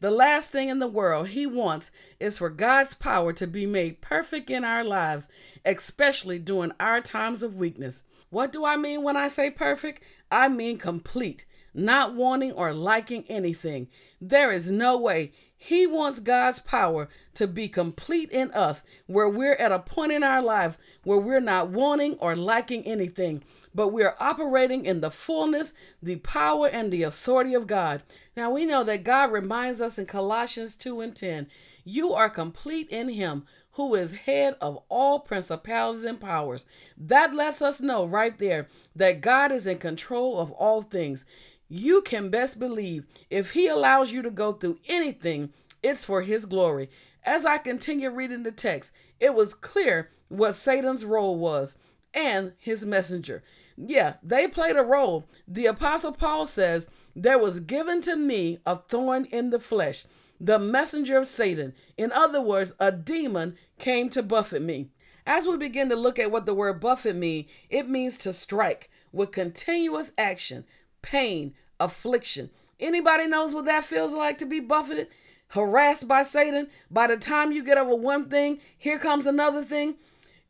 The 0.00 0.10
last 0.10 0.50
thing 0.50 0.68
in 0.68 0.80
the 0.80 0.86
world 0.86 1.28
he 1.28 1.46
wants 1.46 1.90
is 2.20 2.36
for 2.36 2.50
God's 2.50 2.94
power 2.94 3.32
to 3.32 3.46
be 3.46 3.64
made 3.64 4.02
perfect 4.02 4.50
in 4.50 4.64
our 4.64 4.84
lives, 4.84 5.28
especially 5.64 6.38
during 6.38 6.72
our 6.78 7.00
times 7.00 7.42
of 7.42 7.58
weakness. 7.58 8.02
What 8.28 8.52
do 8.52 8.64
I 8.64 8.76
mean 8.76 9.02
when 9.02 9.16
I 9.16 9.28
say 9.28 9.50
perfect? 9.50 10.02
I 10.30 10.48
mean 10.48 10.76
complete, 10.76 11.46
not 11.72 12.14
wanting 12.14 12.52
or 12.52 12.74
liking 12.74 13.24
anything. 13.28 13.88
There 14.20 14.50
is 14.52 14.70
no 14.70 14.98
way 14.98 15.32
he 15.56 15.86
wants 15.86 16.20
God's 16.20 16.58
power 16.58 17.08
to 17.34 17.46
be 17.46 17.68
complete 17.68 18.30
in 18.30 18.50
us, 18.50 18.84
where 19.06 19.28
we're 19.28 19.54
at 19.54 19.72
a 19.72 19.78
point 19.78 20.12
in 20.12 20.22
our 20.22 20.42
life 20.42 20.76
where 21.04 21.18
we're 21.18 21.40
not 21.40 21.70
wanting 21.70 22.14
or 22.18 22.36
liking 22.36 22.82
anything 22.82 23.42
but 23.74 23.88
we 23.88 24.02
are 24.02 24.16
operating 24.20 24.86
in 24.86 25.00
the 25.00 25.10
fullness, 25.10 25.74
the 26.02 26.16
power, 26.16 26.68
and 26.68 26.92
the 26.92 27.02
authority 27.02 27.54
of 27.54 27.66
God. 27.66 28.02
Now 28.36 28.50
we 28.50 28.64
know 28.64 28.84
that 28.84 29.04
God 29.04 29.32
reminds 29.32 29.80
us 29.80 29.98
in 29.98 30.06
Colossians 30.06 30.76
2 30.76 31.00
and 31.00 31.14
10 31.14 31.48
you 31.84 32.14
are 32.14 32.30
complete 32.30 32.88
in 32.88 33.10
Him 33.10 33.44
who 33.72 33.94
is 33.94 34.14
head 34.14 34.56
of 34.60 34.78
all 34.88 35.20
principalities 35.20 36.04
and 36.04 36.20
powers. 36.20 36.64
That 36.96 37.34
lets 37.34 37.60
us 37.60 37.80
know 37.80 38.06
right 38.06 38.36
there 38.38 38.68
that 38.96 39.20
God 39.20 39.52
is 39.52 39.66
in 39.66 39.78
control 39.78 40.38
of 40.38 40.50
all 40.52 40.80
things. 40.80 41.26
You 41.68 42.02
can 42.02 42.30
best 42.30 42.58
believe 42.58 43.06
if 43.30 43.50
He 43.50 43.66
allows 43.66 44.12
you 44.12 44.22
to 44.22 44.30
go 44.30 44.52
through 44.52 44.78
anything, 44.88 45.52
it's 45.82 46.04
for 46.04 46.22
His 46.22 46.46
glory. 46.46 46.88
As 47.24 47.44
I 47.44 47.58
continue 47.58 48.10
reading 48.10 48.42
the 48.42 48.52
text, 48.52 48.92
it 49.20 49.34
was 49.34 49.54
clear 49.54 50.10
what 50.28 50.54
Satan's 50.54 51.04
role 51.04 51.36
was 51.36 51.76
and 52.12 52.52
his 52.58 52.86
messenger. 52.86 53.42
Yeah, 53.76 54.14
they 54.22 54.46
played 54.46 54.76
a 54.76 54.82
role. 54.82 55.26
The 55.48 55.66
Apostle 55.66 56.12
Paul 56.12 56.46
says, 56.46 56.88
There 57.16 57.38
was 57.38 57.60
given 57.60 58.00
to 58.02 58.16
me 58.16 58.58
a 58.64 58.76
thorn 58.76 59.24
in 59.26 59.50
the 59.50 59.58
flesh, 59.58 60.04
the 60.40 60.58
messenger 60.58 61.18
of 61.18 61.26
Satan. 61.26 61.74
In 61.96 62.12
other 62.12 62.40
words, 62.40 62.74
a 62.78 62.92
demon 62.92 63.56
came 63.78 64.10
to 64.10 64.22
buffet 64.22 64.62
me. 64.62 64.90
As 65.26 65.46
we 65.46 65.56
begin 65.56 65.88
to 65.88 65.96
look 65.96 66.18
at 66.18 66.30
what 66.30 66.46
the 66.46 66.54
word 66.54 66.80
buffet 66.80 67.14
means, 67.14 67.46
it 67.70 67.88
means 67.88 68.18
to 68.18 68.32
strike 68.32 68.90
with 69.10 69.32
continuous 69.32 70.12
action, 70.18 70.64
pain, 71.02 71.54
affliction. 71.80 72.50
Anybody 72.78 73.26
knows 73.26 73.54
what 73.54 73.64
that 73.64 73.84
feels 73.84 74.12
like 74.12 74.38
to 74.38 74.46
be 74.46 74.60
buffeted, 74.60 75.08
harassed 75.48 76.06
by 76.06 76.22
Satan? 76.22 76.68
By 76.90 77.06
the 77.06 77.16
time 77.16 77.52
you 77.52 77.64
get 77.64 77.78
over 77.78 77.94
one 77.94 78.28
thing, 78.28 78.60
here 78.76 78.98
comes 78.98 79.26
another 79.26 79.64
thing. 79.64 79.94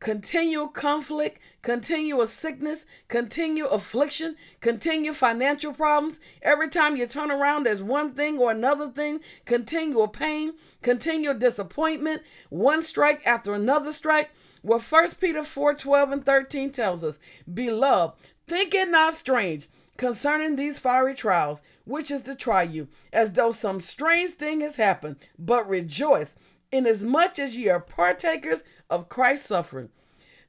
Continual 0.04 0.68
conflict, 0.68 1.40
continual 1.62 2.26
sickness, 2.26 2.84
continual 3.08 3.70
affliction, 3.70 4.36
continual 4.60 5.14
financial 5.14 5.72
problems. 5.72 6.20
Every 6.42 6.68
time 6.68 6.94
you 6.94 7.06
turn 7.06 7.30
around, 7.30 7.64
there's 7.64 7.82
one 7.82 8.12
thing 8.12 8.36
or 8.36 8.50
another 8.50 8.90
thing, 8.90 9.20
continual 9.46 10.08
pain, 10.08 10.52
continual 10.82 11.32
disappointment, 11.32 12.20
one 12.50 12.82
strike 12.82 13.26
after 13.26 13.54
another 13.54 13.94
strike. 13.94 14.28
Well, 14.62 14.78
1 14.78 15.08
Peter 15.18 15.42
4 15.42 15.72
12 15.72 16.12
and 16.12 16.26
13 16.26 16.70
tells 16.70 17.02
us, 17.02 17.18
Beloved, 17.52 18.14
think 18.46 18.74
it 18.74 18.90
not 18.90 19.14
strange 19.14 19.68
concerning 19.96 20.56
these 20.56 20.78
fiery 20.78 21.14
trials, 21.14 21.62
which 21.86 22.10
is 22.10 22.20
to 22.22 22.34
try 22.34 22.62
you, 22.62 22.88
as 23.10 23.32
though 23.32 23.52
some 23.52 23.80
strange 23.80 24.32
thing 24.32 24.60
has 24.60 24.76
happened, 24.76 25.16
but 25.38 25.66
rejoice, 25.66 26.36
inasmuch 26.70 27.38
as 27.38 27.56
ye 27.56 27.70
are 27.70 27.80
partakers 27.80 28.62
of 28.90 29.08
Christ's 29.08 29.46
suffering, 29.46 29.90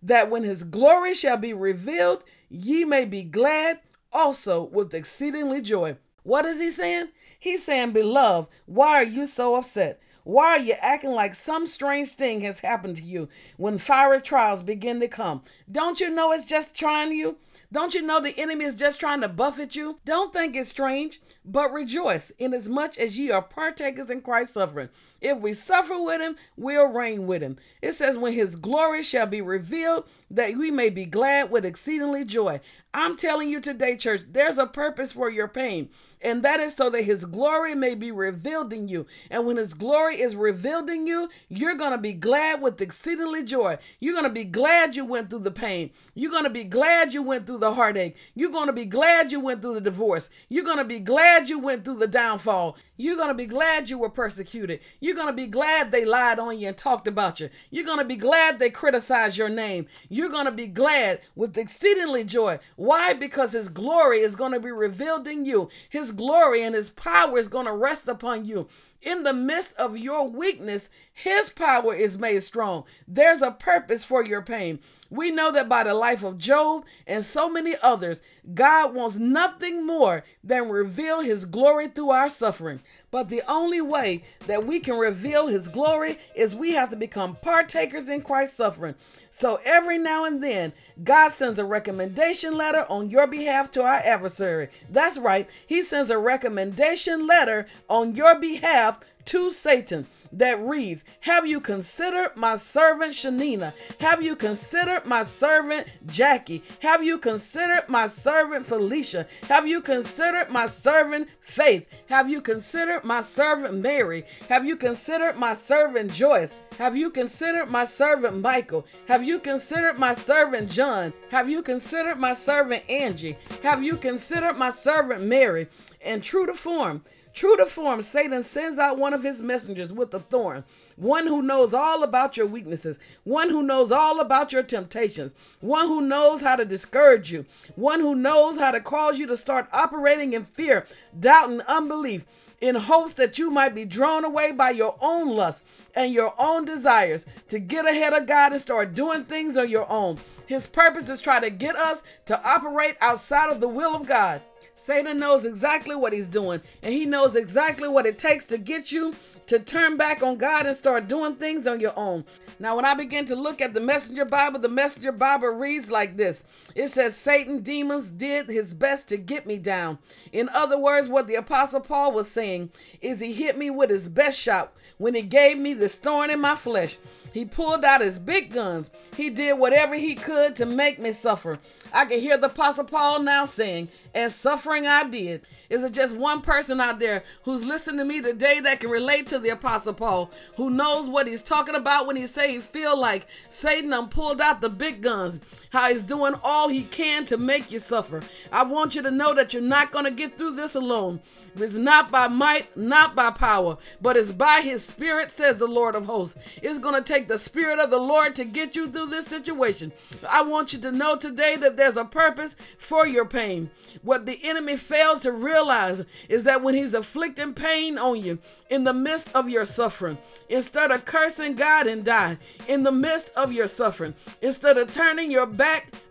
that 0.01 0.29
when 0.29 0.43
his 0.43 0.63
glory 0.63 1.13
shall 1.13 1.37
be 1.37 1.53
revealed, 1.53 2.23
ye 2.49 2.85
may 2.85 3.05
be 3.05 3.23
glad 3.23 3.79
also 4.11 4.63
with 4.63 4.93
exceedingly 4.93 5.61
joy. 5.61 5.97
What 6.23 6.45
is 6.45 6.59
he 6.59 6.69
saying? 6.69 7.09
He's 7.37 7.63
saying, 7.63 7.91
Beloved, 7.91 8.49
why 8.65 8.93
are 8.93 9.03
you 9.03 9.27
so 9.27 9.55
upset? 9.55 10.01
Why 10.23 10.47
are 10.47 10.59
you 10.59 10.73
acting 10.79 11.11
like 11.11 11.35
some 11.35 11.67
strange 11.67 12.13
thing 12.13 12.41
has 12.41 12.61
happened 12.61 12.95
to 12.95 13.03
you 13.03 13.29
when 13.57 13.77
fiery 13.77 14.21
trials 14.21 14.63
begin 14.63 14.99
to 15.01 15.07
come? 15.07 15.43
Don't 15.71 15.99
you 15.99 16.09
know 16.09 16.31
it's 16.31 16.45
just 16.45 16.75
trying 16.75 17.11
you? 17.11 17.37
Don't 17.71 17.93
you 17.93 18.01
know 18.01 18.19
the 18.19 18.39
enemy 18.39 18.65
is 18.65 18.79
just 18.79 18.99
trying 18.99 19.21
to 19.21 19.29
buffet 19.29 19.75
you? 19.75 19.99
Don't 20.03 20.33
think 20.33 20.55
it's 20.55 20.71
strange, 20.71 21.21
but 21.43 21.71
rejoice 21.71 22.31
inasmuch 22.39 22.97
as 22.97 23.19
ye 23.19 23.29
are 23.29 23.41
partakers 23.43 24.09
in 24.09 24.21
Christ's 24.21 24.55
suffering. 24.55 24.89
If 25.21 25.39
we 25.39 25.53
suffer 25.53 26.01
with 26.01 26.21
him, 26.21 26.35
we'll 26.55 26.87
reign 26.87 27.27
with 27.27 27.41
him. 27.41 27.57
It 27.81 27.93
says, 27.93 28.17
when 28.17 28.33
his 28.33 28.55
glory 28.55 29.01
shall 29.01 29.27
be 29.27 29.41
revealed, 29.41 30.05
that 30.29 30.55
we 30.57 30.71
may 30.71 30.89
be 30.89 31.05
glad 31.05 31.49
with 31.49 31.65
exceedingly 31.65 32.25
joy. 32.25 32.59
I'm 32.93 33.17
telling 33.17 33.49
you 33.49 33.59
today, 33.59 33.97
church, 33.97 34.21
there's 34.31 34.57
a 34.57 34.67
purpose 34.67 35.11
for 35.11 35.29
your 35.29 35.47
pain 35.47 35.89
and 36.25 36.41
that 36.41 36.59
is 36.59 36.73
so 36.73 36.89
that 36.89 37.03
his 37.03 37.23
glory 37.23 37.75
may 37.75 37.93
be 37.93 38.11
revealed 38.11 38.73
in 38.73 38.87
you. 38.87 39.05
And 39.29 39.45
when 39.45 39.57
his 39.57 39.75
glory 39.75 40.19
is 40.19 40.35
revealed 40.35 40.89
in 40.89 41.05
you, 41.05 41.29
you're 41.49 41.75
going 41.75 41.91
to 41.91 41.99
be 41.99 42.13
glad 42.13 42.63
with 42.63 42.81
exceedingly 42.81 43.43
joy. 43.43 43.77
You're 43.99 44.15
going 44.15 44.25
to 44.25 44.31
be 44.31 44.43
glad 44.43 44.95
you 44.95 45.05
went 45.05 45.29
through 45.29 45.39
the 45.39 45.51
pain. 45.51 45.91
You're 46.15 46.31
going 46.31 46.45
to 46.45 46.49
be 46.49 46.63
glad 46.63 47.13
you 47.13 47.21
went 47.21 47.45
through 47.45 47.59
the 47.59 47.75
heartache. 47.75 48.17
You're 48.33 48.51
going 48.51 48.65
to 48.65 48.73
be 48.73 48.85
glad 48.85 49.31
you 49.31 49.39
went 49.39 49.61
through 49.61 49.75
the 49.75 49.81
divorce. 49.81 50.31
You're 50.49 50.65
going 50.65 50.79
to 50.79 50.83
be 50.83 50.99
glad 50.99 51.47
you 51.47 51.59
went 51.59 51.85
through 51.85 51.99
the 51.99 52.07
downfall. 52.07 52.75
You're 52.97 53.17
going 53.17 53.27
to 53.27 53.35
be 53.35 53.45
glad 53.45 53.89
you 53.89 53.99
were 53.99 54.09
persecuted. 54.09 54.79
You're 54.99 55.15
going 55.15 55.27
to 55.27 55.33
be 55.33 55.47
glad 55.47 55.91
they 55.91 56.05
lied 56.05 56.39
on 56.39 56.57
you 56.57 56.69
and 56.69 56.77
talked 56.77 57.07
about 57.07 57.39
you. 57.39 57.49
You're 57.69 57.85
going 57.85 57.99
to 57.99 58.05
be 58.05 58.15
glad 58.15 58.57
they 58.57 58.69
criticized 58.69 59.37
your 59.37 59.49
name. 59.49 59.85
You're 60.09 60.29
going 60.29 60.45
to 60.45 60.51
be 60.51 60.67
glad 60.67 61.21
with 61.35 61.57
exceedingly 61.57 62.23
joy. 62.23 62.59
Why? 62.77 63.13
Because 63.13 63.51
his 63.51 63.67
glory 63.67 64.21
is 64.21 64.35
going 64.35 64.53
to 64.53 64.59
be 64.59 64.71
revealed 64.71 65.27
in 65.27 65.45
you. 65.45 65.69
His 65.89 66.13
glory 66.15 66.63
and 66.63 66.75
his 66.75 66.89
power 66.89 67.37
is 67.37 67.47
going 67.47 67.65
to 67.65 67.73
rest 67.73 68.07
upon 68.07 68.45
you. 68.45 68.67
In 69.01 69.23
the 69.23 69.33
midst 69.33 69.73
of 69.73 69.97
your 69.97 70.27
weakness, 70.27 70.89
his 71.17 71.49
power 71.49 71.95
is 71.95 72.17
made 72.17 72.43
strong. 72.43 72.83
There's 73.07 73.41
a 73.41 73.49
purpose 73.49 74.03
for 74.03 74.21
your 74.21 74.41
pain. 74.41 74.79
We 75.09 75.31
know 75.31 75.49
that 75.53 75.69
by 75.69 75.85
the 75.85 75.93
life 75.93 76.23
of 76.23 76.37
Job 76.37 76.83
and 77.07 77.23
so 77.23 77.49
many 77.49 77.73
others, 77.81 78.21
God 78.53 78.93
wants 78.93 79.15
nothing 79.15 79.85
more 79.85 80.25
than 80.43 80.67
reveal 80.67 81.21
his 81.21 81.45
glory 81.45 81.87
through 81.87 82.09
our 82.09 82.27
suffering. 82.27 82.81
But 83.11 83.29
the 83.29 83.43
only 83.49 83.79
way 83.79 84.25
that 84.45 84.67
we 84.67 84.81
can 84.81 84.97
reveal 84.97 85.47
his 85.47 85.69
glory 85.69 86.19
is 86.35 86.53
we 86.53 86.73
have 86.73 86.89
to 86.89 86.97
become 86.97 87.37
partakers 87.41 88.09
in 88.09 88.21
Christ's 88.21 88.57
suffering. 88.57 88.95
So 89.29 89.61
every 89.63 89.97
now 89.97 90.25
and 90.25 90.43
then, 90.43 90.73
God 91.01 91.31
sends 91.31 91.59
a 91.59 91.65
recommendation 91.65 92.57
letter 92.57 92.85
on 92.89 93.09
your 93.09 93.25
behalf 93.25 93.71
to 93.71 93.83
our 93.83 93.99
adversary. 93.99 94.67
That's 94.89 95.17
right, 95.17 95.49
He 95.65 95.81
sends 95.81 96.11
a 96.11 96.17
recommendation 96.17 97.25
letter 97.25 97.67
on 97.89 98.15
your 98.15 98.37
behalf 98.37 98.99
to 99.25 99.49
Satan 99.49 100.07
that 100.31 100.59
reads, 100.59 101.03
Have 101.21 101.45
you 101.45 101.59
considered 101.59 102.35
my 102.35 102.55
servant 102.55 103.13
Shanina? 103.13 103.73
Have 103.99 104.21
you 104.21 104.35
considered 104.35 105.05
my 105.05 105.23
servant 105.23 105.87
Jackie? 106.05 106.63
Have 106.79 107.03
you 107.03 107.17
considered 107.17 107.89
my 107.89 108.07
servant 108.07 108.65
Felicia? 108.65 109.27
Have 109.49 109.67
you 109.67 109.81
considered 109.81 110.49
my 110.49 110.67
servant 110.67 111.29
Faith? 111.41 111.87
Have 112.09 112.29
you 112.29 112.41
considered 112.41 113.03
my 113.03 113.21
servant 113.21 113.75
Mary? 113.75 114.25
Have 114.49 114.65
you 114.65 114.75
considered 114.75 115.37
my 115.37 115.53
servant 115.53 116.11
Joyce? 116.11 116.53
Have 116.77 116.97
you 116.97 117.09
considered 117.09 117.69
my 117.69 117.85
servant 117.85 118.41
Michael? 118.41 118.85
Have 119.07 119.23
you 119.23 119.39
considered 119.39 119.97
my 119.97 120.13
servant 120.13 120.69
John? 120.69 121.13
Have 121.31 121.49
you 121.49 121.61
considered 121.61 122.19
my 122.19 122.33
servant 122.35 122.83
Angie? 122.89 123.37
Have 123.63 123.81
you 123.81 123.95
considered 123.95 124.57
my 124.57 124.69
servant 124.71 125.21
Mary? 125.21 125.67
And 126.01 126.21
true 126.21 126.45
to 126.45 126.53
form, 126.53 127.03
True 127.35 127.57
to 127.57 127.65
form, 127.65 128.01
Satan 128.01 128.43
sends 128.43 128.79
out 128.79 128.97
one 128.97 129.13
of 129.13 129.23
his 129.23 129.41
messengers 129.41 129.91
with 129.91 130.13
a 130.13 130.21
thorn, 130.21 130.63
one 130.95 131.27
who 131.27 131.41
knows 131.41 131.73
all 131.73 132.01
about 132.01 132.37
your 132.37 132.45
weaknesses, 132.45 132.97
one 133.25 133.49
who 133.49 133.61
knows 133.61 133.91
all 133.91 134.21
about 134.21 134.53
your 134.53 134.63
temptations, 134.63 135.33
one 135.59 135.87
who 135.87 135.99
knows 135.99 136.39
how 136.39 136.55
to 136.55 136.63
discourage 136.63 137.33
you, 137.33 137.45
one 137.75 137.99
who 137.99 138.15
knows 138.15 138.57
how 138.57 138.71
to 138.71 138.79
cause 138.79 139.19
you 139.19 139.27
to 139.27 139.35
start 139.35 139.67
operating 139.73 140.31
in 140.31 140.45
fear, 140.45 140.87
doubt, 141.19 141.49
and 141.49 141.61
unbelief 141.63 142.25
in 142.61 142.75
hopes 142.75 143.13
that 143.15 143.37
you 143.37 143.51
might 143.51 143.75
be 143.75 143.83
drawn 143.83 144.23
away 144.23 144.53
by 144.53 144.69
your 144.69 144.95
own 145.01 145.27
lust 145.27 145.65
and 145.93 146.13
your 146.13 146.33
own 146.39 146.63
desires 146.63 147.25
to 147.49 147.59
get 147.59 147.85
ahead 147.85 148.13
of 148.13 148.27
God 148.27 148.53
and 148.53 148.61
start 148.61 148.93
doing 148.93 149.25
things 149.25 149.57
on 149.57 149.69
your 149.69 149.91
own. 149.91 150.19
His 150.47 150.67
purpose 150.67 151.09
is 151.09 151.19
try 151.19 151.41
to 151.41 151.49
get 151.49 151.75
us 151.75 152.01
to 152.27 152.41
operate 152.49 152.95
outside 153.01 153.49
of 153.49 153.59
the 153.59 153.67
will 153.67 153.93
of 153.93 154.05
God. 154.05 154.41
Satan 154.85 155.17
knows 155.17 155.45
exactly 155.45 155.95
what 155.95 156.13
he's 156.13 156.27
doing, 156.27 156.61
and 156.83 156.93
he 156.93 157.05
knows 157.05 157.35
exactly 157.35 157.87
what 157.87 158.05
it 158.05 158.19
takes 158.19 158.45
to 158.45 158.59
get 158.59 158.91
you 158.91 159.15
to 159.47 159.57
turn 159.57 159.97
back 159.97 160.21
on 160.21 160.37
God 160.37 160.67
and 160.67 160.75
start 160.75 161.07
doing 161.07 161.35
things 161.35 161.65
on 161.65 161.79
your 161.79 161.97
own. 161.97 162.23
Now, 162.59 162.75
when 162.75 162.85
I 162.85 162.93
begin 162.93 163.25
to 163.25 163.35
look 163.35 163.61
at 163.61 163.73
the 163.73 163.79
Messenger 163.79 164.25
Bible, 164.25 164.59
the 164.59 164.69
Messenger 164.69 165.11
Bible 165.11 165.47
reads 165.47 165.89
like 165.89 166.17
this 166.17 166.43
it 166.75 166.89
says, 166.89 167.15
Satan, 167.15 167.61
demons 167.61 168.11
did 168.11 168.47
his 168.47 168.75
best 168.75 169.07
to 169.07 169.17
get 169.17 169.47
me 169.47 169.57
down. 169.57 169.97
In 170.31 170.49
other 170.49 170.77
words, 170.77 171.07
what 171.07 171.25
the 171.25 171.35
Apostle 171.35 171.81
Paul 171.81 172.11
was 172.11 172.29
saying 172.29 172.69
is 173.01 173.21
he 173.21 173.33
hit 173.33 173.57
me 173.57 173.71
with 173.71 173.89
his 173.89 174.07
best 174.07 174.39
shot 174.39 174.71
when 174.99 175.15
he 175.15 175.23
gave 175.23 175.57
me 175.57 175.73
this 175.73 175.95
thorn 175.95 176.29
in 176.29 176.39
my 176.39 176.55
flesh. 176.55 176.97
He 177.35 177.43
pulled 177.43 177.83
out 177.83 177.99
his 177.99 178.17
big 178.17 178.53
guns. 178.53 178.89
He 179.17 179.29
did 179.29 179.59
whatever 179.59 179.95
he 179.95 180.15
could 180.15 180.55
to 180.55 180.65
make 180.65 180.99
me 180.99 181.11
suffer. 181.11 181.59
I 181.91 182.05
can 182.05 182.21
hear 182.21 182.37
the 182.37 182.45
Apostle 182.45 182.85
Paul 182.85 183.23
now 183.23 183.45
saying, 183.45 183.89
and 184.13 184.31
suffering 184.31 184.87
I 184.87 185.03
did. 185.09 185.41
Is 185.69 185.83
it 185.83 185.91
just 185.91 186.15
one 186.15 186.41
person 186.41 186.79
out 186.79 186.99
there 186.99 187.25
who's 187.43 187.65
listening 187.65 187.97
to 187.97 188.05
me 188.05 188.21
today 188.21 188.61
that 188.61 188.79
can 188.79 188.89
relate 188.89 189.27
to 189.27 189.39
the 189.39 189.49
Apostle 189.49 189.93
Paul, 189.93 190.31
who 190.55 190.69
knows 190.69 191.09
what 191.09 191.27
he's 191.27 191.43
talking 191.43 191.75
about 191.75 192.07
when 192.07 192.15
he 192.15 192.25
say 192.25 192.53
he 192.53 192.59
feel 192.61 192.97
like 192.97 193.27
Satan 193.49 193.89
done 193.89 194.07
pulled 194.07 194.39
out 194.39 194.61
the 194.61 194.69
big 194.69 195.01
guns, 195.01 195.41
how 195.75 195.89
he's 195.89 196.03
doing 196.03 196.33
all 196.41 196.69
he 196.69 196.83
can 196.83 197.25
to 197.25 197.37
make 197.37 197.71
you 197.71 197.79
suffer. 197.79 198.21
I 198.51 198.63
want 198.63 198.95
you 198.95 199.01
to 199.03 199.11
know 199.11 199.33
that 199.33 199.53
you're 199.53 199.61
not 199.61 199.91
going 199.91 200.05
to 200.05 200.11
get 200.11 200.37
through 200.37 200.55
this 200.55 200.73
alone. 200.73 201.19
It's 201.57 201.75
not 201.75 202.11
by 202.11 202.27
might, 202.27 202.75
not 202.75 203.15
by 203.15 203.29
power, 203.31 203.77
but 204.01 204.17
it's 204.17 204.31
by 204.31 204.61
his 204.61 204.83
spirit, 204.83 205.31
says 205.31 205.57
the 205.57 205.67
Lord 205.67 205.95
of 205.95 206.05
hosts. 206.05 206.37
It's 206.61 206.79
going 206.79 207.01
to 207.01 207.13
take 207.13 207.27
the 207.27 207.37
spirit 207.37 207.79
of 207.79 207.89
the 207.89 207.99
Lord 207.99 208.35
to 208.35 208.45
get 208.45 208.75
you 208.75 208.89
through 208.89 209.07
this 209.07 209.27
situation. 209.27 209.91
I 210.29 210.41
want 210.41 210.73
you 210.73 210.79
to 210.79 210.91
know 210.91 211.15
today 211.15 211.55
that 211.57 211.77
there's 211.77 211.97
a 211.97 212.05
purpose 212.05 212.55
for 212.77 213.07
your 213.07 213.25
pain. 213.25 213.69
What 214.01 214.25
the 214.25 214.39
enemy 214.43 214.75
fails 214.75 215.21
to 215.21 215.31
realize 215.31 216.03
is 216.27 216.43
that 216.43 216.61
when 216.61 216.75
he's 216.75 216.93
afflicting 216.93 217.53
pain 217.53 217.97
on 217.97 218.21
you 218.21 218.39
in 218.69 218.83
the 218.83 218.93
midst 218.93 219.31
of 219.33 219.49
your 219.49 219.65
suffering, 219.65 220.17
instead 220.49 220.91
of 220.91 221.05
cursing 221.05 221.55
God 221.55 221.87
and 221.87 222.03
die 222.03 222.37
in 222.67 222.83
the 222.83 222.91
midst 222.91 223.29
of 223.35 223.53
your 223.53 223.67
suffering, 223.67 224.15
instead 224.41 224.77
of 224.77 224.91
turning 224.91 225.31
your 225.31 225.45
back 225.45 225.64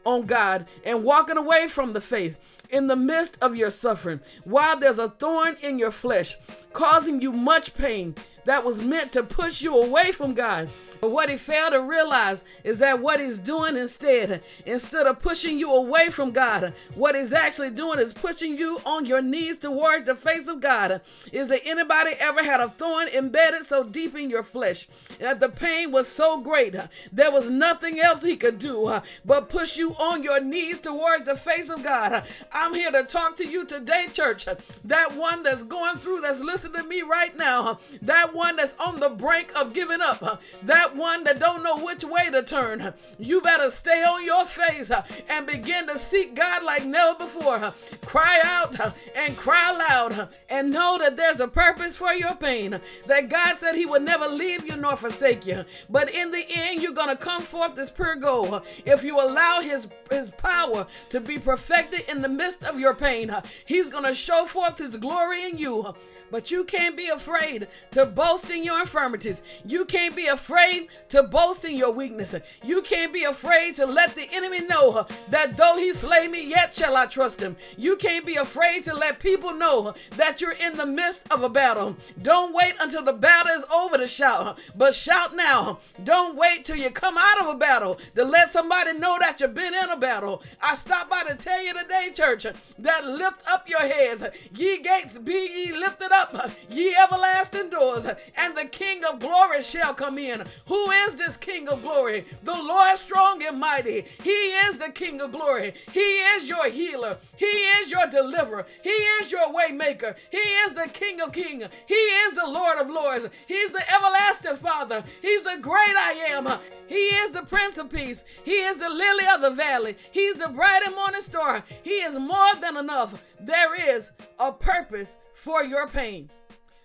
on 0.04 0.26
God 0.26 0.66
and 0.84 1.04
walking 1.04 1.36
away 1.36 1.68
from 1.68 1.92
the 1.92 2.00
faith, 2.00 2.38
in 2.70 2.86
the 2.88 2.96
midst 2.96 3.38
of 3.40 3.54
your 3.54 3.70
suffering, 3.70 4.20
while 4.44 4.78
there's 4.78 4.98
a 4.98 5.10
thorn 5.10 5.56
in 5.62 5.78
your 5.78 5.92
flesh, 5.92 6.36
causing 6.74 7.22
you 7.22 7.32
much 7.32 7.74
pain 7.74 8.14
that 8.44 8.64
was 8.64 8.80
meant 8.80 9.12
to 9.12 9.22
push 9.22 9.62
you 9.62 9.76
away 9.76 10.12
from 10.12 10.34
God. 10.34 10.68
But 11.00 11.10
what 11.10 11.28
he 11.28 11.36
failed 11.36 11.72
to 11.72 11.80
realize 11.80 12.44
is 12.62 12.78
that 12.78 13.00
what 13.00 13.20
he's 13.20 13.38
doing 13.38 13.76
instead, 13.76 14.42
instead 14.66 15.06
of 15.06 15.18
pushing 15.18 15.58
you 15.58 15.72
away 15.72 16.10
from 16.10 16.30
God, 16.30 16.74
what 16.94 17.14
he's 17.14 17.32
actually 17.32 17.70
doing 17.70 17.98
is 17.98 18.12
pushing 18.12 18.58
you 18.58 18.80
on 18.84 19.06
your 19.06 19.22
knees 19.22 19.58
towards 19.58 20.06
the 20.06 20.14
face 20.14 20.48
of 20.48 20.60
God. 20.60 21.00
Is 21.32 21.48
there 21.48 21.60
anybody 21.64 22.12
ever 22.18 22.42
had 22.42 22.60
a 22.60 22.68
thorn 22.68 23.08
embedded 23.08 23.64
so 23.64 23.84
deep 23.84 24.14
in 24.16 24.30
your 24.30 24.42
flesh 24.42 24.88
that 25.18 25.40
the 25.40 25.48
pain 25.48 25.90
was 25.90 26.08
so 26.08 26.40
great 26.40 26.74
there 27.12 27.30
was 27.30 27.48
nothing 27.48 28.00
else 28.00 28.22
he 28.22 28.36
could 28.36 28.58
do 28.58 29.00
but 29.24 29.48
push 29.48 29.76
you 29.76 29.94
on 29.94 30.22
your 30.22 30.40
knees 30.40 30.80
towards 30.80 31.26
the 31.26 31.36
face 31.36 31.70
of 31.70 31.82
God? 31.82 32.24
I'm 32.52 32.74
here 32.74 32.90
to 32.90 33.04
talk 33.04 33.36
to 33.36 33.46
you 33.46 33.64
today, 33.64 34.08
church. 34.12 34.46
That 34.84 35.16
one 35.16 35.42
that's 35.42 35.62
going 35.62 35.98
through, 35.98 36.20
that's 36.20 36.40
listening 36.40 36.63
to 36.72 36.82
me 36.84 37.02
right 37.02 37.36
now, 37.36 37.78
that 38.02 38.34
one 38.34 38.56
that's 38.56 38.74
on 38.78 39.00
the 39.00 39.08
brink 39.08 39.52
of 39.56 39.72
giving 39.72 40.00
up, 40.00 40.42
that 40.62 40.96
one 40.96 41.24
that 41.24 41.38
don't 41.38 41.62
know 41.62 41.76
which 41.76 42.04
way 42.04 42.30
to 42.30 42.42
turn, 42.42 42.94
you 43.18 43.40
better 43.40 43.70
stay 43.70 44.02
on 44.04 44.24
your 44.24 44.44
face 44.44 44.90
and 45.28 45.46
begin 45.46 45.86
to 45.86 45.98
seek 45.98 46.34
God 46.34 46.62
like 46.62 46.84
never 46.84 47.14
before. 47.18 47.72
Cry 48.04 48.40
out 48.42 48.76
and 49.14 49.36
cry 49.36 49.70
loud 49.72 50.28
and 50.48 50.70
know 50.70 50.98
that 50.98 51.16
there's 51.16 51.40
a 51.40 51.48
purpose 51.48 51.96
for 51.96 52.12
your 52.12 52.34
pain. 52.34 52.80
That 53.06 53.28
God 53.28 53.56
said 53.56 53.74
He 53.74 53.86
would 53.86 54.02
never 54.02 54.28
leave 54.28 54.66
you 54.66 54.76
nor 54.76 54.96
forsake 54.96 55.46
you. 55.46 55.64
But 55.88 56.12
in 56.12 56.30
the 56.30 56.44
end, 56.48 56.82
you're 56.82 56.92
gonna 56.92 57.16
come 57.16 57.42
forth 57.42 57.78
as 57.78 57.90
pure 57.90 58.16
gold 58.16 58.62
if 58.84 59.02
you 59.02 59.20
allow 59.20 59.60
His 59.60 59.88
His 60.10 60.30
power 60.30 60.86
to 61.10 61.20
be 61.20 61.38
perfected 61.38 62.04
in 62.08 62.22
the 62.22 62.28
midst 62.28 62.64
of 62.64 62.78
your 62.78 62.94
pain. 62.94 63.34
He's 63.64 63.88
gonna 63.88 64.14
show 64.14 64.46
forth 64.46 64.78
His 64.78 64.96
glory 64.96 65.44
in 65.44 65.58
you. 65.58 65.94
But 66.30 66.50
you 66.50 66.53
can't 66.62 66.96
be 66.96 67.08
afraid 67.08 67.66
to 67.90 68.06
boast 68.06 68.50
in 68.50 68.62
your 68.62 68.78
infirmities. 68.80 69.42
You 69.64 69.84
can't 69.84 70.14
be 70.14 70.26
afraid 70.26 70.88
to 71.08 71.24
boast 71.24 71.64
in 71.64 71.74
your 71.74 71.90
weakness. 71.90 72.34
You 72.62 72.82
can't 72.82 73.12
be 73.12 73.24
afraid 73.24 73.74
to 73.76 73.86
let 73.86 74.14
the 74.14 74.28
enemy 74.30 74.60
know 74.60 75.06
that 75.30 75.56
though 75.56 75.76
he 75.76 75.92
slay 75.92 76.28
me, 76.28 76.46
yet 76.46 76.74
shall 76.74 76.96
I 76.96 77.06
trust 77.06 77.40
him. 77.40 77.56
You 77.76 77.96
can't 77.96 78.26
be 78.26 78.36
afraid 78.36 78.84
to 78.84 78.94
let 78.94 79.18
people 79.18 79.54
know 79.54 79.94
that 80.16 80.40
you're 80.40 80.52
in 80.52 80.76
the 80.76 80.86
midst 80.86 81.24
of 81.32 81.42
a 81.42 81.48
battle. 81.48 81.96
Don't 82.20 82.54
wait 82.54 82.74
until 82.78 83.02
the 83.02 83.12
battle 83.12 83.52
is 83.52 83.64
over 83.72 83.96
to 83.96 84.06
shout, 84.06 84.58
but 84.76 84.94
shout 84.94 85.34
now. 85.34 85.78
Don't 86.02 86.36
wait 86.36 86.64
till 86.64 86.76
you 86.76 86.90
come 86.90 87.16
out 87.18 87.40
of 87.40 87.48
a 87.48 87.58
battle 87.58 87.98
to 88.14 88.24
let 88.24 88.52
somebody 88.52 88.92
know 88.92 89.16
that 89.18 89.40
you've 89.40 89.54
been 89.54 89.74
in 89.74 89.90
a 89.90 89.96
battle. 89.96 90.42
I 90.60 90.74
stop 90.74 91.08
by 91.08 91.24
to 91.24 91.34
tell 91.34 91.62
you 91.62 91.72
today, 91.72 92.10
church, 92.14 92.46
that 92.78 93.06
lift 93.06 93.40
up 93.48 93.68
your 93.68 93.80
heads. 93.80 94.24
Ye 94.52 94.82
gates, 94.82 95.18
be 95.18 95.32
ye 95.32 95.72
lifted 95.72 96.12
up, 96.12 96.43
ye 96.68 96.94
everlasting 96.94 97.70
doors, 97.70 98.06
and 98.36 98.56
the 98.56 98.64
King 98.66 99.04
of 99.04 99.20
glory 99.20 99.62
shall 99.62 99.94
come 99.94 100.18
in. 100.18 100.44
Who 100.66 100.90
is 100.90 101.14
this 101.16 101.36
King 101.36 101.68
of 101.68 101.82
glory? 101.82 102.24
The 102.42 102.54
Lord 102.54 102.98
strong 102.98 103.42
and 103.42 103.58
mighty. 103.58 104.04
He 104.22 104.30
is 104.30 104.78
the 104.78 104.90
King 104.90 105.20
of 105.20 105.32
glory. 105.32 105.74
He 105.92 106.00
is 106.00 106.48
your 106.48 106.68
healer. 106.68 107.18
He 107.36 107.46
is 107.46 107.90
your 107.90 108.06
deliverer. 108.06 108.66
He 108.82 108.90
is 108.90 109.30
your 109.30 109.48
waymaker. 109.52 110.16
He 110.30 110.38
is 110.38 110.72
the 110.72 110.88
King 110.92 111.20
of 111.20 111.32
kings. 111.32 111.66
He 111.86 111.94
is 111.94 112.34
the 112.34 112.46
Lord 112.46 112.78
of 112.78 112.88
lords. 112.90 113.28
He's 113.46 113.70
the 113.70 113.82
everlasting 113.94 114.56
Father. 114.56 115.04
He's 115.22 115.42
the 115.42 115.58
great 115.60 115.96
I 115.96 116.26
am. 116.30 116.48
He 116.86 116.94
is 116.94 117.30
the 117.30 117.42
Prince 117.42 117.78
of 117.78 117.90
Peace. 117.90 118.24
He 118.44 118.60
is 118.60 118.76
the 118.76 118.88
lily 118.88 119.24
of 119.34 119.40
the 119.40 119.50
valley. 119.50 119.96
He's 120.10 120.36
the 120.36 120.48
bright 120.48 120.82
and 120.84 120.94
morning 120.94 121.20
star. 121.20 121.64
He 121.82 122.02
is 122.02 122.18
more 122.18 122.54
than 122.60 122.76
enough. 122.76 123.22
There 123.40 123.96
is 123.96 124.10
a 124.38 124.52
purpose 124.52 125.16
for 125.34 125.62
your 125.62 125.86
pain. 125.86 126.30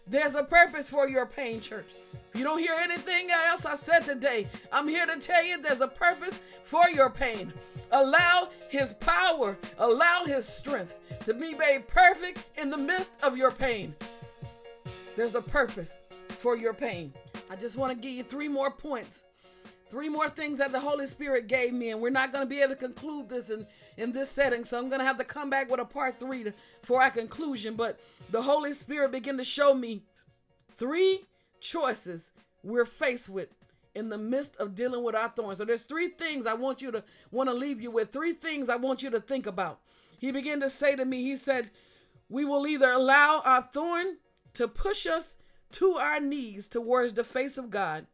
There's 0.07 0.35
a 0.35 0.43
purpose 0.43 0.89
for 0.89 1.07
your 1.07 1.27
pain, 1.27 1.61
church. 1.61 1.85
If 2.33 2.39
you 2.39 2.43
don't 2.43 2.59
hear 2.59 2.73
anything 2.73 3.29
else 3.29 3.65
I 3.65 3.75
said 3.75 4.05
today, 4.05 4.47
I'm 4.71 4.87
here 4.87 5.05
to 5.05 5.17
tell 5.17 5.43
you 5.43 5.61
there's 5.61 5.81
a 5.81 5.87
purpose 5.87 6.39
for 6.63 6.89
your 6.89 7.09
pain. 7.09 7.53
Allow 7.91 8.49
his 8.69 8.93
power, 8.95 9.57
allow 9.77 10.25
his 10.25 10.47
strength 10.47 10.95
to 11.25 11.33
be 11.33 11.53
made 11.53 11.87
perfect 11.87 12.43
in 12.57 12.69
the 12.69 12.77
midst 12.77 13.11
of 13.21 13.37
your 13.37 13.51
pain. 13.51 13.95
There's 15.15 15.35
a 15.35 15.41
purpose 15.41 15.91
for 16.27 16.57
your 16.57 16.73
pain. 16.73 17.13
I 17.49 17.55
just 17.55 17.77
want 17.77 17.91
to 17.91 18.01
give 18.01 18.15
you 18.15 18.23
three 18.23 18.47
more 18.47 18.71
points 18.71 19.25
three 19.89 20.09
more 20.09 20.29
things 20.29 20.59
that 20.59 20.71
the 20.71 20.79
Holy 20.79 21.05
Spirit 21.05 21.47
gave 21.47 21.73
me, 21.73 21.89
and 21.89 22.01
we're 22.01 22.09
not 22.09 22.31
going 22.31 22.43
to 22.43 22.49
be 22.49 22.61
able 22.61 22.75
to 22.75 22.79
conclude 22.79 23.29
this 23.29 23.49
in, 23.49 23.65
in 23.97 24.11
this 24.11 24.29
setting. 24.29 24.63
So 24.63 24.77
I'm 24.77 24.89
going 24.89 24.99
to 24.99 25.05
have 25.05 25.17
to 25.17 25.23
come 25.23 25.49
back 25.49 25.69
with 25.69 25.79
a 25.79 25.85
part 25.85 26.19
three 26.19 26.43
to, 26.43 26.53
for 26.83 27.01
our 27.01 27.09
conclusion. 27.09 27.75
But 27.75 27.99
the 28.29 28.41
Holy 28.41 28.73
Spirit 28.73 29.11
began 29.11 29.37
to 29.37 29.43
show 29.43 29.73
me 29.73 30.03
three 30.73 31.25
choices 31.59 32.31
we're 32.63 32.85
faced 32.85 33.29
with 33.29 33.49
in 33.95 34.09
the 34.09 34.17
midst 34.17 34.55
of 34.57 34.75
dealing 34.75 35.03
with 35.03 35.15
our 35.15 35.29
thorns. 35.29 35.57
So 35.57 35.65
there's 35.65 35.81
three 35.81 36.09
things 36.09 36.45
I 36.45 36.53
want 36.53 36.81
you 36.81 36.91
to 36.91 37.03
want 37.31 37.49
to 37.49 37.55
leave 37.55 37.81
you 37.81 37.91
with. 37.91 38.11
Three 38.11 38.33
things 38.33 38.69
I 38.69 38.75
want 38.75 39.01
you 39.01 39.09
to 39.09 39.19
think 39.19 39.47
about. 39.47 39.79
He 40.19 40.31
began 40.31 40.59
to 40.59 40.69
say 40.69 40.95
to 40.95 41.05
me, 41.05 41.23
he 41.23 41.35
said, 41.35 41.71
we 42.29 42.45
will 42.45 42.67
either 42.67 42.91
allow 42.91 43.41
our 43.43 43.63
thorn 43.63 44.17
to 44.53 44.67
push 44.67 45.07
us 45.07 45.37
to 45.71 45.93
our 45.93 46.19
knees 46.19 46.67
towards 46.67 47.13
the 47.13 47.23
face 47.23 47.57
of 47.57 47.69
God 47.69 48.05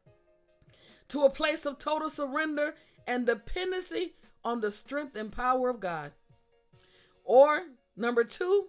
to 1.10 1.24
a 1.24 1.30
place 1.30 1.66
of 1.66 1.78
total 1.78 2.10
surrender 2.10 2.76
and 3.08 3.26
dependency 3.26 4.14
on 4.44 4.62
the 4.62 4.72
strength 4.72 5.16
and 5.16 5.32
power 5.32 5.70
of 5.70 5.80
God. 5.80 6.12
Or, 7.24 7.64
number 7.96 8.24
two, 8.24 8.68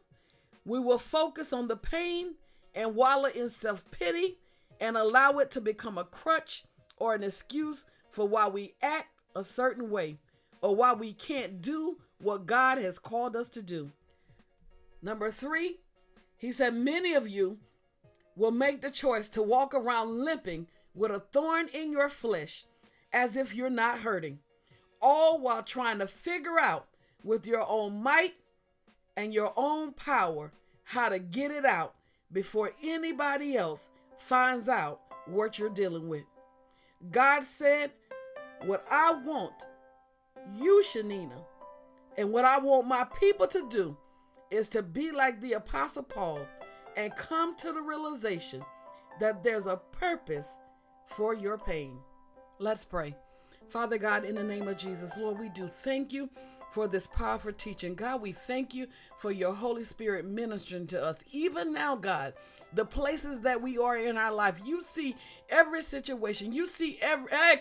we 0.64 0.78
will 0.78 0.98
focus 0.98 1.52
on 1.52 1.68
the 1.68 1.76
pain 1.76 2.34
and 2.74 2.94
wallow 2.94 3.28
in 3.28 3.50
self 3.50 3.90
pity 3.90 4.38
and 4.80 4.96
allow 4.96 5.38
it 5.38 5.50
to 5.52 5.60
become 5.60 5.98
a 5.98 6.04
crutch 6.04 6.64
or 6.96 7.14
an 7.14 7.22
excuse 7.22 7.86
for 8.10 8.26
why 8.26 8.48
we 8.48 8.74
act 8.82 9.08
a 9.34 9.42
certain 9.42 9.90
way 9.90 10.18
or 10.62 10.74
why 10.74 10.92
we 10.92 11.12
can't 11.12 11.60
do 11.60 11.98
what 12.18 12.46
God 12.46 12.78
has 12.78 12.98
called 12.98 13.36
us 13.36 13.48
to 13.50 13.62
do. 13.62 13.92
Number 15.02 15.30
three, 15.30 15.80
he 16.36 16.52
said, 16.52 16.74
many 16.74 17.14
of 17.14 17.28
you 17.28 17.58
will 18.34 18.50
make 18.50 18.80
the 18.80 18.90
choice 18.90 19.28
to 19.30 19.42
walk 19.42 19.74
around 19.74 20.24
limping 20.24 20.66
with 20.96 21.10
a 21.10 21.20
thorn 21.20 21.68
in 21.72 21.92
your 21.92 22.08
flesh 22.08 22.66
as 23.12 23.36
if 23.36 23.54
you're 23.54 23.70
not 23.70 23.98
hurting, 23.98 24.38
all 25.00 25.38
while 25.38 25.62
trying 25.62 25.98
to 25.98 26.06
figure 26.06 26.58
out 26.58 26.88
with 27.22 27.46
your 27.46 27.64
own 27.68 28.02
might 28.02 28.34
and 29.16 29.32
your 29.32 29.52
own 29.56 29.92
power 29.92 30.50
how 30.84 31.08
to 31.08 31.18
get 31.18 31.50
it 31.50 31.64
out 31.64 31.94
before 32.32 32.72
anybody 32.82 33.56
else 33.56 33.90
finds 34.18 34.68
out 34.68 35.00
what 35.26 35.58
you're 35.58 35.70
dealing 35.70 36.08
with. 36.08 36.24
God 37.10 37.44
said, 37.44 37.92
What 38.64 38.84
I 38.90 39.12
want 39.12 39.66
you, 40.58 40.82
Shanina, 40.92 41.44
and 42.16 42.32
what 42.32 42.44
I 42.44 42.58
want 42.58 42.86
my 42.86 43.04
people 43.20 43.46
to 43.48 43.68
do 43.68 43.96
is 44.50 44.68
to 44.68 44.82
be 44.82 45.10
like 45.10 45.40
the 45.40 45.54
Apostle 45.54 46.04
Paul 46.04 46.40
and 46.96 47.14
come 47.16 47.54
to 47.56 47.72
the 47.72 47.80
realization 47.80 48.64
that 49.20 49.42
there's 49.42 49.66
a 49.66 49.80
purpose 49.92 50.46
for 51.06 51.34
your 51.34 51.58
pain. 51.58 51.98
Let's 52.58 52.84
pray. 52.84 53.14
Father 53.68 53.98
God, 53.98 54.24
in 54.24 54.34
the 54.34 54.44
name 54.44 54.68
of 54.68 54.78
Jesus, 54.78 55.16
Lord, 55.16 55.38
we 55.38 55.48
do 55.48 55.66
thank 55.68 56.12
you 56.12 56.30
for 56.70 56.86
this 56.86 57.06
powerful 57.06 57.52
teaching. 57.52 57.94
God, 57.94 58.20
we 58.20 58.32
thank 58.32 58.74
you 58.74 58.86
for 59.18 59.30
your 59.32 59.54
Holy 59.54 59.84
Spirit 59.84 60.24
ministering 60.24 60.86
to 60.88 61.02
us. 61.02 61.16
Even 61.32 61.72
now, 61.72 61.96
God, 61.96 62.34
the 62.72 62.84
places 62.84 63.40
that 63.40 63.62
we 63.62 63.78
are 63.78 63.96
in 63.96 64.16
our 64.16 64.32
life, 64.32 64.56
you 64.64 64.82
see 64.82 65.16
every 65.48 65.82
situation, 65.82 66.52
you 66.52 66.66
see 66.66 66.98
every 67.00 67.30
eh, 67.32 67.56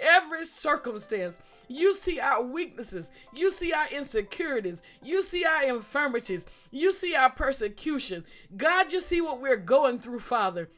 every 0.00 0.44
circumstance. 0.44 1.38
You 1.68 1.94
see 1.94 2.20
our 2.20 2.42
weaknesses. 2.42 3.10
You 3.32 3.50
see 3.50 3.72
our 3.72 3.88
insecurities. 3.88 4.82
You 5.02 5.22
see 5.22 5.44
our 5.44 5.64
infirmities. 5.64 6.46
You 6.70 6.92
see 6.92 7.14
our 7.14 7.30
persecution. 7.30 8.24
God, 8.56 8.92
you 8.92 9.00
see 9.00 9.20
what 9.20 9.40
we're 9.40 9.56
going 9.56 9.98
through, 9.98 10.20
Father. 10.20 10.68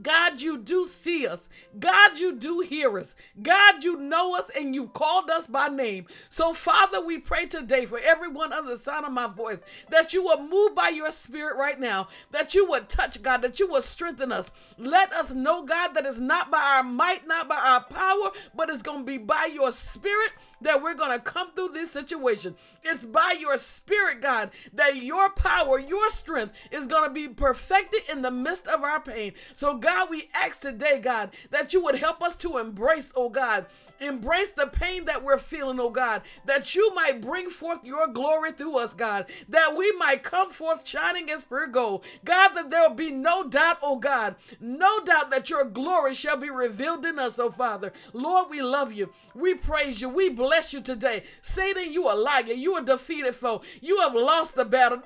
God, 0.00 0.40
you 0.40 0.56
do 0.56 0.86
see 0.86 1.26
us. 1.26 1.48
God, 1.78 2.18
you 2.18 2.34
do 2.34 2.60
hear 2.60 2.98
us. 2.98 3.14
God, 3.42 3.84
you 3.84 3.98
know 3.98 4.34
us 4.36 4.50
and 4.56 4.74
you 4.74 4.88
called 4.88 5.28
us 5.28 5.46
by 5.46 5.68
name. 5.68 6.06
So, 6.30 6.54
Father, 6.54 7.04
we 7.04 7.18
pray 7.18 7.46
today 7.46 7.84
for 7.84 7.98
everyone 7.98 8.52
under 8.52 8.74
the 8.74 8.82
sound 8.82 9.04
of 9.04 9.12
my 9.12 9.26
voice 9.26 9.58
that 9.90 10.14
you 10.14 10.22
will 10.22 10.42
move 10.42 10.74
by 10.74 10.88
your 10.88 11.10
spirit 11.12 11.56
right 11.56 11.78
now, 11.78 12.08
that 12.30 12.54
you 12.54 12.68
would 12.70 12.88
touch, 12.88 13.22
God, 13.22 13.42
that 13.42 13.60
you 13.60 13.68
will 13.68 13.82
strengthen 13.82 14.32
us. 14.32 14.50
Let 14.78 15.12
us 15.12 15.32
know, 15.34 15.64
God, 15.64 15.88
that 15.88 16.06
it's 16.06 16.18
not 16.18 16.50
by 16.50 16.62
our 16.76 16.82
might, 16.82 17.26
not 17.26 17.48
by 17.48 17.56
our 17.56 17.84
power, 17.84 18.30
but 18.54 18.70
it's 18.70 18.82
going 18.82 19.00
to 19.00 19.04
be 19.04 19.18
by 19.18 19.50
your 19.52 19.72
spirit 19.72 20.32
that 20.62 20.82
we're 20.82 20.94
going 20.94 21.10
to 21.10 21.18
come 21.18 21.52
through 21.52 21.68
this 21.68 21.90
situation. 21.90 22.56
It's 22.82 23.04
by 23.04 23.36
your 23.38 23.56
spirit, 23.58 24.20
God, 24.20 24.50
that 24.72 24.96
your 24.96 25.30
power, 25.30 25.78
your 25.78 26.08
strength 26.08 26.54
is 26.70 26.86
going 26.86 27.04
to 27.04 27.12
be 27.12 27.28
perfected 27.28 28.02
in 28.10 28.22
the 28.22 28.30
midst 28.30 28.68
of 28.68 28.82
our 28.82 29.00
pain. 29.00 29.32
So, 29.54 29.76
God, 29.82 30.10
we 30.10 30.28
ask 30.32 30.60
today, 30.60 31.00
God, 31.00 31.30
that 31.50 31.72
you 31.72 31.82
would 31.82 31.96
help 31.96 32.22
us 32.22 32.36
to 32.36 32.58
embrace, 32.58 33.12
oh 33.16 33.28
God, 33.28 33.66
embrace 34.04 34.50
the 34.50 34.66
pain 34.66 35.04
that 35.06 35.22
we're 35.22 35.38
feeling, 35.38 35.80
oh 35.80 35.90
God, 35.90 36.22
that 36.44 36.74
you 36.74 36.94
might 36.94 37.20
bring 37.20 37.50
forth 37.50 37.84
your 37.84 38.06
glory 38.06 38.52
through 38.52 38.78
us, 38.78 38.94
God, 38.94 39.26
that 39.48 39.76
we 39.76 39.92
might 39.92 40.22
come 40.22 40.50
forth 40.50 40.86
shining 40.86 41.30
as 41.30 41.42
pure 41.42 41.66
gold. 41.66 42.04
God, 42.24 42.50
that 42.50 42.70
there 42.70 42.88
will 42.88 42.94
be 42.94 43.10
no 43.10 43.48
doubt, 43.48 43.78
oh 43.82 43.96
God, 43.96 44.36
no 44.60 45.00
doubt 45.04 45.30
that 45.30 45.50
your 45.50 45.64
glory 45.64 46.14
shall 46.14 46.36
be 46.36 46.50
revealed 46.50 47.04
in 47.06 47.18
us, 47.18 47.38
oh 47.38 47.50
Father. 47.50 47.92
Lord, 48.12 48.50
we 48.50 48.62
love 48.62 48.92
you. 48.92 49.10
We 49.34 49.54
praise 49.54 50.00
you. 50.00 50.08
We 50.08 50.28
bless 50.28 50.72
you 50.72 50.80
today. 50.80 51.24
Satan, 51.40 51.92
you 51.92 52.10
a 52.10 52.14
liar. 52.14 52.42
You 52.42 52.76
a 52.76 52.82
defeated 52.82 53.34
foe. 53.34 53.62
You 53.80 54.00
have 54.00 54.14
lost 54.14 54.54
the 54.54 54.64
battle. 54.64 55.02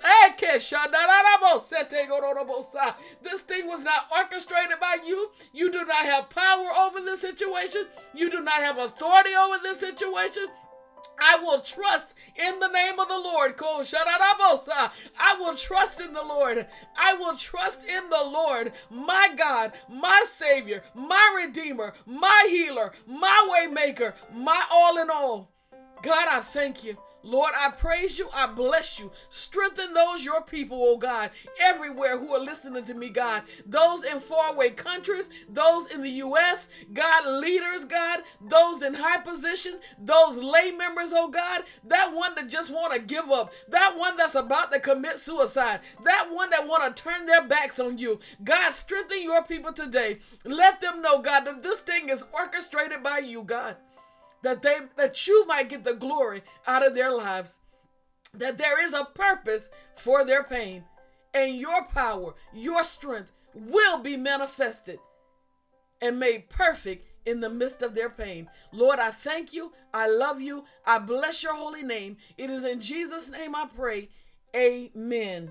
This 3.22 3.40
thing 3.42 3.66
was 3.66 3.82
not 3.82 4.06
orchestrated 4.16 4.80
by 4.80 4.98
you. 5.04 5.30
You 5.52 5.70
do 5.70 5.84
not 5.84 6.04
have 6.04 6.30
power 6.30 6.68
over 6.78 7.00
this 7.00 7.20
situation. 7.20 7.86
You 8.14 8.30
do 8.30 8.40
not 8.40 8.54
have 8.54 8.78
authority 8.86 9.30
over 9.34 9.58
this 9.62 9.80
situation. 9.80 10.46
I 11.18 11.36
will 11.36 11.60
trust 11.60 12.14
in 12.36 12.60
the 12.60 12.68
name 12.68 12.98
of 12.98 13.08
the 13.08 13.18
Lord. 13.18 13.54
I 13.58 15.36
will 15.38 15.56
trust 15.56 16.00
in 16.00 16.12
the 16.12 16.22
Lord. 16.22 16.66
I 16.96 17.14
will 17.14 17.36
trust 17.36 17.84
in 17.84 18.10
the 18.10 18.22
Lord, 18.24 18.72
my 18.90 19.32
God, 19.36 19.72
my 19.88 20.24
Savior, 20.26 20.82
my 20.94 21.44
Redeemer, 21.44 21.94
my 22.04 22.46
healer, 22.48 22.92
my 23.06 23.48
waymaker, 23.50 24.14
my 24.32 24.66
all 24.70 24.98
in 24.98 25.10
all. 25.10 25.50
God, 26.02 26.28
I 26.30 26.40
thank 26.40 26.84
you. 26.84 26.96
Lord, 27.26 27.54
I 27.58 27.70
praise 27.72 28.18
you. 28.18 28.28
I 28.32 28.46
bless 28.46 29.00
you. 29.00 29.10
Strengthen 29.30 29.94
those 29.94 30.24
your 30.24 30.42
people, 30.42 30.78
oh 30.80 30.96
God, 30.96 31.32
everywhere 31.60 32.16
who 32.16 32.32
are 32.32 32.38
listening 32.38 32.84
to 32.84 32.94
me, 32.94 33.08
God. 33.08 33.42
Those 33.66 34.04
in 34.04 34.20
faraway 34.20 34.70
countries, 34.70 35.28
those 35.48 35.88
in 35.88 36.02
the 36.02 36.10
U.S., 36.10 36.68
God, 36.92 37.26
leaders, 37.26 37.84
God, 37.84 38.20
those 38.40 38.80
in 38.80 38.94
high 38.94 39.18
position, 39.18 39.80
those 39.98 40.36
lay 40.36 40.70
members, 40.70 41.10
oh 41.12 41.26
God, 41.26 41.64
that 41.88 42.14
one 42.14 42.36
that 42.36 42.48
just 42.48 42.70
want 42.72 42.92
to 42.92 43.00
give 43.00 43.28
up, 43.28 43.52
that 43.68 43.98
one 43.98 44.16
that's 44.16 44.36
about 44.36 44.70
to 44.70 44.78
commit 44.78 45.18
suicide, 45.18 45.80
that 46.04 46.28
one 46.30 46.50
that 46.50 46.68
want 46.68 46.96
to 46.96 47.02
turn 47.02 47.26
their 47.26 47.44
backs 47.44 47.80
on 47.80 47.98
you. 47.98 48.20
God, 48.44 48.70
strengthen 48.70 49.24
your 49.24 49.42
people 49.42 49.72
today. 49.72 50.20
Let 50.44 50.80
them 50.80 51.02
know, 51.02 51.20
God, 51.20 51.40
that 51.40 51.64
this 51.64 51.80
thing 51.80 52.08
is 52.08 52.24
orchestrated 52.32 53.02
by 53.02 53.18
you, 53.18 53.42
God 53.42 53.78
that 54.46 54.62
they 54.62 54.76
that 54.96 55.26
you 55.26 55.44
might 55.46 55.68
get 55.68 55.84
the 55.84 55.94
glory 55.94 56.42
out 56.66 56.86
of 56.86 56.94
their 56.94 57.12
lives 57.12 57.60
that 58.32 58.58
there 58.58 58.82
is 58.84 58.92
a 58.92 59.08
purpose 59.14 59.68
for 59.96 60.24
their 60.24 60.44
pain 60.44 60.84
and 61.34 61.56
your 61.56 61.84
power 61.84 62.34
your 62.52 62.82
strength 62.82 63.32
will 63.54 63.98
be 63.98 64.16
manifested 64.16 64.98
and 66.00 66.20
made 66.20 66.48
perfect 66.48 67.06
in 67.24 67.40
the 67.40 67.50
midst 67.50 67.82
of 67.82 67.94
their 67.94 68.10
pain. 68.10 68.48
Lord, 68.72 68.98
I 68.98 69.10
thank 69.10 69.52
you. 69.52 69.72
I 69.92 70.08
love 70.08 70.40
you. 70.40 70.64
I 70.84 70.98
bless 70.98 71.42
your 71.42 71.54
holy 71.54 71.82
name. 71.82 72.18
It 72.38 72.50
is 72.50 72.64
in 72.64 72.80
Jesus' 72.80 73.28
name 73.28 73.54
I 73.54 73.66
pray. 73.74 74.08
Amen. 74.54 75.50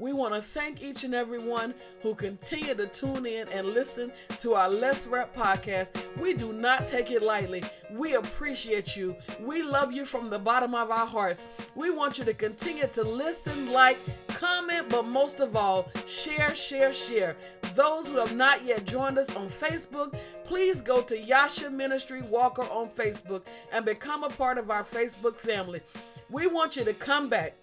We 0.00 0.14
want 0.14 0.34
to 0.34 0.40
thank 0.40 0.82
each 0.82 1.04
and 1.04 1.14
every 1.14 1.38
one 1.38 1.74
who 2.02 2.14
continue 2.14 2.74
to 2.74 2.86
tune 2.86 3.26
in 3.26 3.46
and 3.48 3.68
listen 3.68 4.10
to 4.38 4.54
our 4.54 4.70
Let's 4.70 5.06
Rap 5.06 5.36
podcast. 5.36 5.90
We 6.18 6.32
do 6.32 6.54
not 6.54 6.88
take 6.88 7.10
it 7.10 7.22
lightly. 7.22 7.62
We 7.92 8.14
appreciate 8.14 8.96
you. 8.96 9.14
We 9.40 9.62
love 9.62 9.92
you 9.92 10.06
from 10.06 10.30
the 10.30 10.38
bottom 10.38 10.74
of 10.74 10.90
our 10.90 11.04
hearts. 11.04 11.44
We 11.74 11.90
want 11.90 12.16
you 12.16 12.24
to 12.24 12.32
continue 12.32 12.86
to 12.94 13.02
listen, 13.02 13.72
like, 13.72 13.98
comment, 14.28 14.88
but 14.88 15.06
most 15.06 15.40
of 15.40 15.54
all, 15.54 15.90
share, 16.06 16.54
share, 16.54 16.94
share. 16.94 17.36
Those 17.74 18.08
who 18.08 18.16
have 18.16 18.34
not 18.34 18.64
yet 18.64 18.86
joined 18.86 19.18
us 19.18 19.28
on 19.36 19.50
Facebook, 19.50 20.14
please 20.44 20.80
go 20.80 21.02
to 21.02 21.18
Yasha 21.18 21.68
Ministry 21.68 22.22
Walker 22.22 22.64
on 22.70 22.88
Facebook 22.88 23.42
and 23.70 23.84
become 23.84 24.24
a 24.24 24.30
part 24.30 24.56
of 24.56 24.70
our 24.70 24.82
Facebook 24.82 25.36
family. 25.36 25.82
We 26.30 26.46
want 26.46 26.76
you 26.76 26.84
to 26.84 26.94
come 26.94 27.28
back 27.28 27.54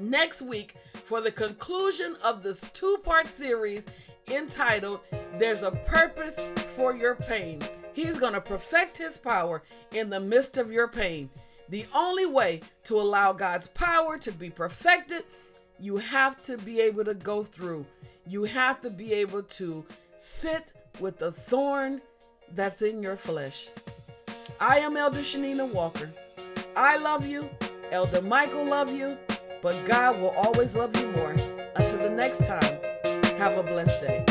next 0.00 0.42
week 0.42 0.74
for 1.04 1.20
the 1.20 1.30
conclusion 1.30 2.16
of 2.22 2.42
this 2.42 2.68
two 2.72 2.98
part 3.04 3.28
series 3.28 3.86
entitled 4.28 5.00
There's 5.34 5.62
a 5.62 5.70
Purpose 5.70 6.38
for 6.74 6.94
Your 6.94 7.14
Pain. 7.14 7.60
He's 7.92 8.18
going 8.18 8.34
to 8.34 8.40
perfect 8.40 8.98
his 8.98 9.18
power 9.18 9.62
in 9.92 10.10
the 10.10 10.20
midst 10.20 10.58
of 10.58 10.70
your 10.70 10.88
pain. 10.88 11.30
The 11.68 11.86
only 11.94 12.26
way 12.26 12.60
to 12.84 13.00
allow 13.00 13.32
God's 13.32 13.68
power 13.68 14.18
to 14.18 14.30
be 14.30 14.50
perfected, 14.50 15.24
you 15.80 15.96
have 15.96 16.42
to 16.44 16.58
be 16.58 16.80
able 16.80 17.04
to 17.04 17.14
go 17.14 17.42
through. 17.42 17.86
You 18.26 18.44
have 18.44 18.80
to 18.82 18.90
be 18.90 19.12
able 19.14 19.42
to 19.44 19.84
sit 20.18 20.72
with 21.00 21.18
the 21.18 21.32
thorn 21.32 22.00
that's 22.52 22.82
in 22.82 23.02
your 23.02 23.16
flesh. 23.16 23.68
I 24.60 24.78
am 24.78 24.96
Elder 24.96 25.20
Shanina 25.20 25.66
Walker. 25.72 26.10
I 26.76 26.98
love 26.98 27.26
you. 27.26 27.48
Elder 27.90 28.22
Michael 28.22 28.64
love 28.64 28.92
you 28.92 29.16
but 29.62 29.84
God 29.84 30.20
will 30.20 30.30
always 30.30 30.74
love 30.74 30.96
you 30.96 31.08
more. 31.12 31.34
Until 31.76 31.98
the 31.98 32.10
next 32.10 32.38
time, 32.44 32.78
have 33.38 33.56
a 33.56 33.62
blessed 33.62 34.00
day. 34.00 34.25